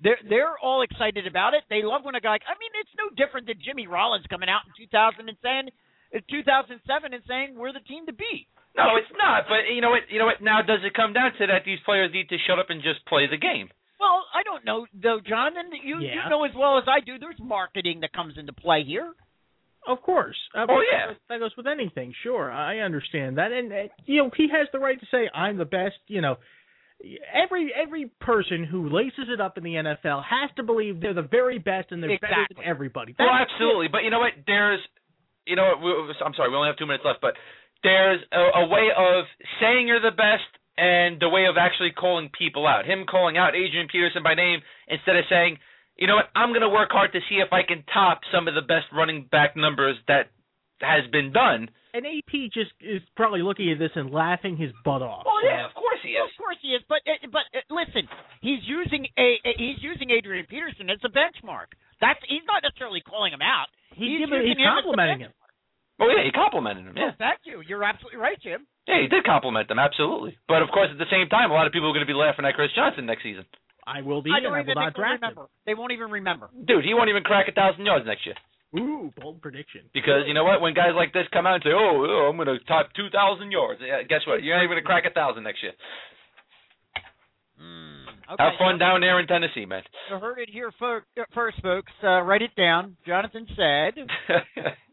[0.00, 1.64] They're they're all excited about it.
[1.68, 2.38] They love when a guy.
[2.38, 5.68] I mean, it's no different than Jimmy Rollins coming out in 2000 and saying,
[6.14, 6.78] in 2007
[7.12, 8.46] and saying we're the team to beat.
[8.78, 9.44] no, it's not.
[9.50, 10.06] But you know what?
[10.08, 10.40] You know what?
[10.40, 11.66] Now does it come down to that?
[11.66, 13.68] These players need to shut up and just play the game.
[14.00, 15.70] Well, I don't know though, Jonathan.
[15.82, 16.28] You you Yeah.
[16.28, 17.18] know as well as I do.
[17.18, 19.12] There's marketing that comes into play here.
[19.86, 20.36] Of course.
[20.54, 21.14] Uh, Oh, yeah.
[21.30, 22.12] That goes, with anything.
[22.22, 23.76] Sure, I understand that, and uh,
[24.06, 25.96] you know he has the right to say I'm the best.
[26.08, 26.36] You know,
[27.32, 31.22] every every person who laces it up in the NFL has to believe they're the
[31.22, 33.14] very best and they're better than everybody.
[33.18, 33.88] Well, That's absolutely.
[33.88, 34.32] But you know what?
[34.46, 34.80] There's,
[35.46, 37.34] you know, what, I'm sorry, we only have two minutes left, but
[37.82, 39.24] there's a, a way of
[39.60, 40.48] saying you're the best
[40.78, 42.86] and the way of actually calling people out.
[42.86, 45.58] Him calling out Adrian Peterson by name instead of saying,
[45.98, 46.30] you know what?
[46.38, 48.86] I'm going to work hard to see if I can top some of the best
[48.94, 50.30] running back numbers that
[50.80, 51.66] has been done.
[51.90, 55.26] And AP just is probably looking at this and laughing his butt off.
[55.26, 56.30] Well, yeah, of course he Well, is.
[56.30, 58.06] of course he is, but uh, but uh, listen,
[58.44, 61.74] he's using a, a he's using Adrian Peterson as a benchmark.
[61.98, 63.66] That's he's not necessarily calling him out.
[63.98, 65.32] He's, He's giving, using he's him as the complimenting him.
[65.98, 66.94] Oh yeah, he complimented him.
[66.94, 67.58] Yeah, Well, thank you.
[67.66, 68.68] You're absolutely right, Jim.
[68.88, 70.40] Yeah, he did compliment them absolutely.
[70.48, 72.16] But of course, at the same time, a lot of people are going to be
[72.16, 73.44] laughing at Chris Johnson next season.
[73.86, 75.20] I will be, I and don't I even will not think they'll him.
[75.20, 75.44] remember.
[75.64, 76.48] They won't even remember.
[76.52, 78.36] Dude, he won't even crack a thousand yards next year.
[78.76, 79.88] Ooh, bold prediction.
[79.94, 80.60] Because you know what?
[80.60, 83.50] When guys like this come out and say, "Oh, oh I'm going to top 2,000
[83.50, 84.42] yards," yeah, guess what?
[84.42, 85.72] You're not even going to crack a thousand next year.
[87.56, 87.97] Mm,
[88.32, 88.42] okay.
[88.42, 89.82] Have fun down there in Tennessee, man.
[90.10, 91.92] You heard it here fo- uh, first, folks.
[92.02, 92.96] Uh, write it down.
[93.06, 93.94] Jonathan said,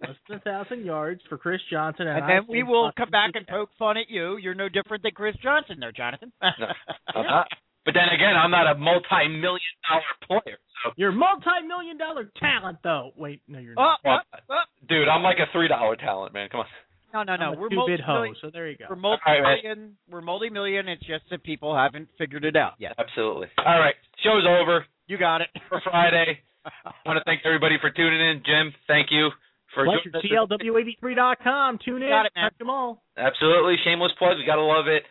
[0.01, 3.31] Less than a thousand yards for Chris Johnson, and, and then we will come back
[3.35, 4.37] and poke fun at you.
[4.37, 6.31] You're no different than Chris Johnson, there, Jonathan.
[6.41, 7.47] I'm not.
[7.85, 10.57] But then again, I'm not a multi-million dollar player.
[10.83, 13.11] So, You're a multi-million dollar talent, though.
[13.15, 13.99] Wait, no, you're Oh, not.
[14.03, 14.63] Well, oh, oh.
[14.89, 16.49] dude, I'm like a three dollar talent, man.
[16.49, 16.65] Come on.
[17.13, 17.53] No, no, no.
[17.57, 18.35] We're two-bit multi-million.
[18.41, 18.85] so there you go.
[18.89, 19.95] We're multi-million.
[20.09, 20.87] We're multi-million.
[20.89, 22.93] It's just that people haven't figured it out yet.
[22.99, 23.47] Absolutely.
[23.57, 25.47] All right, show's over You got it.
[25.69, 26.39] for Friday.
[26.65, 28.41] I want to thank everybody for tuning in.
[28.45, 29.29] Jim, thank you
[29.73, 30.09] for Pleasure.
[30.11, 30.47] joining us.
[30.49, 31.79] TLW83.com.
[31.85, 32.09] Tune in.
[32.09, 32.49] Got it, man.
[32.49, 33.03] Check them all.
[33.17, 33.75] Absolutely.
[33.83, 34.37] Shameless plug.
[34.37, 35.03] We got to love it.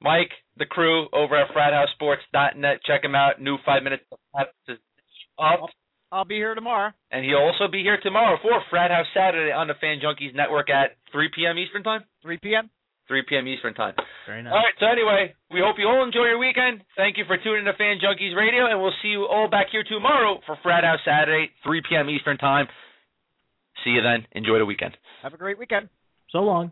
[0.00, 2.80] Mike, the crew over at FratHouseSports.net.
[2.84, 3.40] Check them out.
[3.40, 4.02] New five minutes
[4.38, 4.48] up.
[6.12, 6.92] I'll be here tomorrow.
[7.10, 10.68] And he'll also be here tomorrow for Frat House Saturday on the Fan Junkies Network
[10.68, 11.58] at 3 p.m.
[11.58, 12.04] Eastern Time.
[12.22, 12.68] 3 p.m.
[13.08, 13.48] 3 p.m.
[13.48, 13.94] Eastern time.
[14.26, 14.52] Very nice.
[14.52, 14.74] All right.
[14.78, 16.82] So anyway, we hope you all enjoy your weekend.
[16.96, 19.82] Thank you for tuning to Fan Junkies Radio, and we'll see you all back here
[19.82, 22.08] tomorrow for Frat House Saturday, 3 p.m.
[22.08, 22.68] Eastern time.
[23.84, 24.26] See you then.
[24.32, 24.96] Enjoy the weekend.
[25.22, 25.88] Have a great weekend.
[26.30, 26.70] So long.